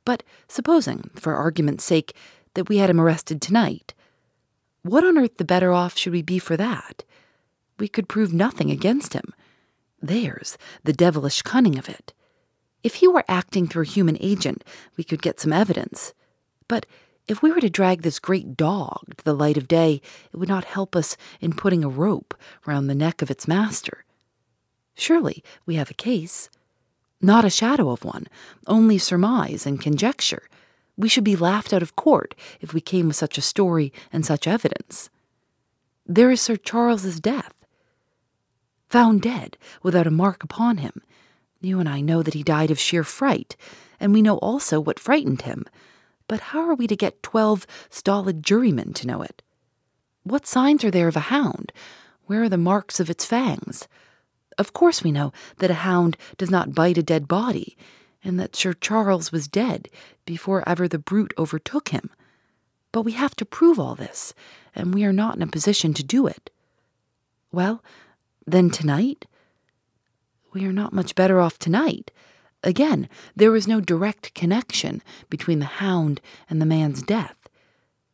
But 0.05 0.23
supposing, 0.49 1.11
for 1.15 1.35
argument's 1.35 1.85
sake, 1.85 2.15
that 2.55 2.69
we 2.69 2.77
had 2.79 2.91
him 2.91 3.01
arrested 3.01 3.41
tonight, 3.41 3.95
what 4.83 5.05
on 5.05 5.19
earth 5.19 5.37
the 5.39 5.45
better 5.45 5.73
off 5.73 5.97
should 5.97 6.13
we 6.13 6.23
be 6.23 6.39
for 6.39 6.57
that? 6.57 7.05
We 7.79 7.89
could 7.89 8.09
prove 8.09 8.33
nothing 8.33 8.71
against 8.71 9.15
him. 9.15 9.35
There's 10.01 10.59
the 10.85 10.93
devilish 10.93 11.43
cunning 11.43 11.79
of 11.79 11.89
it. 11.89 12.13
If 12.83 12.97
he 12.97 13.09
were 13.09 13.25
acting 13.29 13.67
through 13.67 13.83
a 13.83 13.87
human 13.87 14.17
agent, 14.21 14.63
we 14.97 15.05
could 15.05 15.23
get 15.23 15.41
some 15.41 15.53
evidence. 15.53 16.13
But 16.69 16.87
If 17.29 17.43
we 17.43 17.51
were 17.51 17.61
to 17.61 17.71
drag 17.71 18.03
this 18.03 18.21
great 18.21 18.57
dog 18.57 19.17
to 19.17 19.25
the 19.25 19.35
light 19.35 19.57
of 19.57 19.67
day, 19.67 20.01
it 20.33 20.37
would 20.37 20.49
not 20.49 20.65
help 20.65 20.95
us 20.95 21.17
in 21.41 21.53
putting 21.53 21.83
a 21.83 21.89
rope 21.89 22.35
round 22.65 22.89
the 22.89 22.95
neck 22.95 23.21
of 23.21 23.31
its 23.31 23.49
master. 23.49 24.05
Surely 24.95 25.43
we 25.67 25.75
have 25.75 25.91
a 25.91 25.95
case. 25.95 26.49
Not 27.21 27.45
a 27.45 27.51
shadow 27.51 27.91
of 27.91 28.05
one, 28.05 28.27
only 28.69 28.99
surmise 28.99 29.67
and 29.67 29.81
conjecture. 29.81 30.49
We 30.97 31.09
should 31.09 31.25
be 31.25 31.35
laughed 31.37 31.73
out 31.73 31.83
of 31.83 31.97
court 31.97 32.35
if 32.61 32.73
we 32.73 32.81
came 32.81 33.09
with 33.09 33.17
such 33.17 33.39
a 33.39 33.43
story 33.43 33.93
and 34.13 34.25
such 34.25 34.47
evidence. 34.47 35.11
There 36.07 36.31
is 36.31 36.41
Sir 36.41 36.57
Charles's 36.57 37.19
death. 37.19 37.53
Found 38.89 39.23
dead, 39.23 39.57
without 39.83 40.07
a 40.07 40.11
mark 40.11 40.45
upon 40.45 40.79
him. 40.79 41.03
You 41.61 41.81
and 41.81 41.89
I 41.89 42.01
know 42.01 42.23
that 42.23 42.35
he 42.35 42.43
died 42.43 42.71
of 42.71 42.79
sheer 42.79 43.05
fright, 43.05 43.57
and 43.99 44.13
we 44.13 44.23
know 44.23 44.39
also 44.39 44.81
what 44.81 45.01
frightened 45.01 45.43
him 45.43 45.65
but 46.29 46.41
how 46.41 46.69
are 46.69 46.75
we 46.75 46.87
to 46.87 46.97
get 46.97 47.23
twelve 47.23 47.67
stolid 47.91 48.43
jurymen 48.43 48.93
to 48.95 49.07
know 49.07 49.23
it? 49.23 49.43
What 50.25 50.47
signs 50.47 50.85
are 50.85 50.91
there 50.91 51.09
of 51.09 51.17
a 51.17 51.31
hound? 51.31 51.73
Where 52.27 52.43
are 52.43 52.49
the 52.49 52.57
marks 52.57 52.99
of 52.99 53.09
its 53.09 53.25
fangs? 53.25 53.87
Of 54.59 54.73
course, 54.73 55.05
we 55.05 55.13
know 55.13 55.33
that 55.59 55.71
a 55.71 55.75
hound 55.75 56.17
does 56.37 56.51
not 56.51 56.75
bite 56.75 56.99
a 56.99 57.03
dead 57.03 57.29
body, 57.29 57.77
and 58.25 58.41
that 58.41 58.57
Sir 58.57 58.73
Charles 58.73 59.31
was 59.31 59.47
dead 59.47 59.89
before 60.25 60.69
ever 60.69 60.89
the 60.89 60.99
brute 60.99 61.33
overtook 61.39 61.91
him. 61.91 62.11
But 62.91 63.03
we 63.03 63.13
have 63.13 63.37
to 63.37 63.45
prove 63.45 63.79
all 63.79 63.95
this, 63.95 64.35
and 64.75 64.93
we 64.93 65.05
are 65.05 65.13
not 65.13 65.37
in 65.37 65.43
a 65.43 65.47
position 65.47 65.95
to 65.95 66.03
do 66.03 66.27
it. 66.27 66.51
Well, 67.53 67.85
then 68.47 68.71
tonight? 68.71 69.27
We 70.53 70.65
are 70.65 70.73
not 70.73 70.93
much 70.93 71.15
better 71.15 71.41
off 71.41 71.59
tonight. 71.59 72.11
Again, 72.63 73.09
there 73.35 73.51
was 73.51 73.69
no 73.69 73.81
direct 73.81 74.35
connection 74.35 75.03
between 75.29 75.59
the 75.59 75.67
hound 75.67 76.21
and 76.49 76.61
the 76.61 76.67
man's 76.67 77.03
death. 77.03 77.37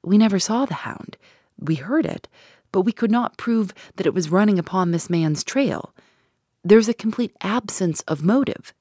We 0.02 0.18
never 0.18 0.38
saw 0.38 0.64
the 0.64 0.74
hound. 0.74 1.16
We 1.58 1.76
heard 1.76 2.06
it, 2.06 2.28
but 2.72 2.80
we 2.82 2.92
could 2.92 3.10
not 3.10 3.36
prove 3.36 3.72
that 3.96 4.06
it 4.06 4.14
was 4.14 4.30
running 4.30 4.58
upon 4.58 4.90
this 4.90 5.08
man's 5.08 5.44
trail. 5.44 5.94
There's 6.64 6.88
a 6.88 6.94
complete 6.94 7.36
absence 7.40 8.00
of 8.02 8.22
motive. 8.22 8.72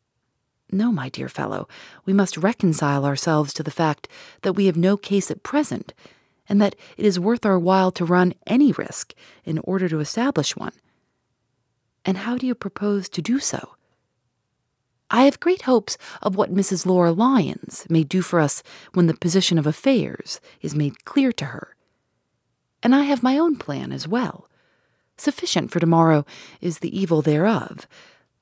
No, 0.72 0.92
my 0.92 1.10
dear 1.10 1.28
fellow, 1.28 1.68
we 2.06 2.14
must 2.14 2.38
reconcile 2.38 3.06
ourselves 3.06 3.54
to 3.54 3.64
the 3.64 3.72
fact 3.72 4.08
that 4.42 4.54
we 4.54 4.68
have 4.68 4.78
no 4.78 4.96
case 4.98 5.30
at 5.30 5.44
present, 5.44 5.94
and 6.48 6.62
that 6.62 6.76
it 6.98 7.06
is 7.06 7.20
worth 7.20 7.46
our 7.46 7.60
while 7.60 7.92
to 7.92 8.06
run 8.06 8.34
any 8.48 8.72
risk 8.72 9.14
in 9.44 9.60
order 9.60 9.90
to 9.90 10.00
establish 10.00 10.56
one. 10.56 10.74
And 12.06 12.18
how 12.18 12.38
do 12.38 12.48
you 12.48 12.56
propose 12.56 13.10
to 13.10 13.22
do 13.22 13.40
so? 13.40 13.76
I 15.10 15.24
have 15.24 15.42
great 15.42 15.64
hopes 15.64 15.98
of 16.22 16.36
what 16.36 16.54
Mrs. 16.54 16.86
Laura 16.86 17.12
Lyons 17.12 17.86
may 17.90 18.04
do 18.04 18.22
for 18.22 18.40
us 18.40 18.64
when 18.94 19.08
the 19.08 19.14
position 19.14 19.58
of 19.58 19.68
affairs 19.68 20.40
is 20.62 20.74
made 20.74 21.04
clear 21.04 21.34
to 21.34 21.46
her. 21.46 21.76
And 22.82 22.96
I 22.96 23.04
have 23.04 23.22
my 23.22 23.38
own 23.38 23.58
plan 23.58 23.92
as 23.92 24.08
well. 24.08 24.50
Sufficient 25.18 25.70
for 25.70 25.80
tomorrow 25.80 26.26
is 26.62 26.80
the 26.80 26.98
evil 26.98 27.22
thereof, 27.22 27.86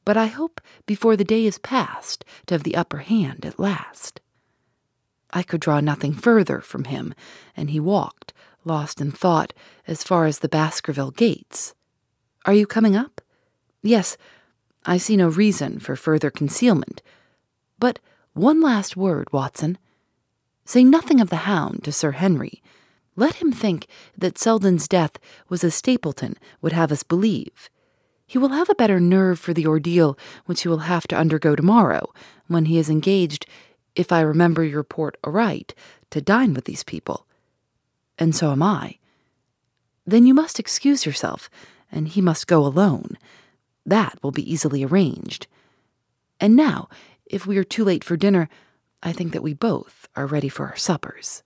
but 0.05 0.15
I 0.15 0.27
hope 0.27 0.61
before 0.85 1.17
the 1.17 1.25
day 1.25 1.45
is 1.45 1.57
past 1.57 2.23
to 2.45 2.53
have 2.53 2.63
the 2.63 2.75
upper 2.75 2.99
hand 2.99 3.45
at 3.45 3.59
last. 3.59 4.21
I 5.31 5.43
could 5.43 5.61
draw 5.61 5.79
nothing 5.79 6.13
further 6.13 6.61
from 6.61 6.85
him, 6.85 7.13
and 7.57 7.69
he 7.69 7.79
walked, 7.79 8.31
lost 8.63 9.01
in 9.01 9.11
thought, 9.11 9.53
as 9.87 10.03
far 10.03 10.25
as 10.25 10.39
the 10.39 10.49
Baskerville 10.49 11.11
gates. 11.11 11.73
Are 12.45 12.53
you 12.53 12.65
coming 12.65 12.95
up? 12.95 13.21
Yes, 13.81 14.17
I 14.85 14.97
see 14.97 15.17
no 15.17 15.27
reason 15.27 15.79
for 15.79 15.95
further 15.95 16.29
concealment. 16.29 17.01
But 17.79 17.99
one 18.33 18.61
last 18.61 18.97
word, 18.97 19.27
Watson. 19.31 19.77
Say 20.65 20.83
nothing 20.83 21.19
of 21.19 21.29
the 21.29 21.47
hound 21.47 21.83
to 21.83 21.91
Sir 21.91 22.11
Henry. 22.11 22.61
Let 23.15 23.35
him 23.35 23.51
think 23.51 23.87
that 24.17 24.37
Selden's 24.37 24.87
death 24.87 25.17
was 25.49 25.63
as 25.63 25.75
Stapleton 25.75 26.35
would 26.61 26.71
have 26.71 26.91
us 26.91 27.03
believe. 27.03 27.69
He 28.25 28.37
will 28.37 28.49
have 28.49 28.69
a 28.69 28.75
better 28.75 28.99
nerve 28.99 29.39
for 29.39 29.53
the 29.53 29.65
ordeal 29.65 30.17
which 30.45 30.61
he 30.61 30.67
will 30.67 30.79
have 30.79 31.07
to 31.07 31.17
undergo 31.17 31.55
tomorrow, 31.55 32.13
when 32.47 32.65
he 32.65 32.77
is 32.77 32.89
engaged, 32.89 33.45
if 33.95 34.11
I 34.11 34.21
remember 34.21 34.63
your 34.63 34.77
report 34.77 35.17
aright, 35.23 35.73
to 36.11 36.21
dine 36.21 36.53
with 36.53 36.65
these 36.65 36.83
people. 36.83 37.25
And 38.17 38.35
so 38.35 38.51
am 38.51 38.61
I. 38.61 38.99
Then 40.05 40.25
you 40.25 40.33
must 40.33 40.59
excuse 40.59 41.05
yourself, 41.05 41.49
and 41.91 42.07
he 42.07 42.21
must 42.21 42.47
go 42.47 42.65
alone. 42.65 43.17
That 43.89 44.19
will 44.21 44.31
be 44.31 44.51
easily 44.51 44.83
arranged. 44.83 45.47
And 46.39 46.55
now, 46.55 46.89
if 47.25 47.47
we 47.47 47.57
are 47.57 47.63
too 47.63 47.83
late 47.83 48.03
for 48.03 48.15
dinner, 48.15 48.47
I 49.01 49.13
think 49.13 49.33
that 49.33 49.41
we 49.41 49.55
both 49.55 50.07
are 50.15 50.27
ready 50.27 50.47
for 50.47 50.67
our 50.67 50.75
suppers. 50.75 51.41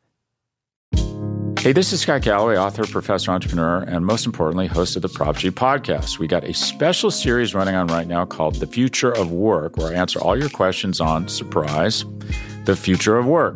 Hey, 1.58 1.72
this 1.72 1.94
is 1.94 2.02
Scott 2.02 2.22
Galloway, 2.22 2.58
author, 2.58 2.86
professor, 2.86 3.32
entrepreneur, 3.32 3.84
and 3.84 4.06
most 4.06 4.26
importantly, 4.26 4.68
host 4.68 4.98
of 4.98 5.02
the 5.02 5.08
Prop 5.08 5.38
G 5.38 5.52
podcast. 5.52 6.20
We 6.20 6.28
got 6.28 6.44
a 6.44 6.54
special 6.54 7.12
series 7.12 7.56
running 7.56 7.76
on 7.76 7.88
right 7.88 8.08
now 8.08 8.26
called 8.26 8.56
The 8.56 8.68
Future 8.68 9.14
of 9.14 9.32
Work, 9.32 9.78
where 9.78 9.94
I 9.94 9.94
answer 9.94 10.20
all 10.20 10.38
your 10.38 10.50
questions 10.50 11.00
on 11.00 11.30
surprise, 11.30 12.04
the 12.66 12.76
future 12.76 13.18
of 13.18 13.26
work. 13.26 13.56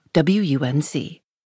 WUNC. 0.13 1.20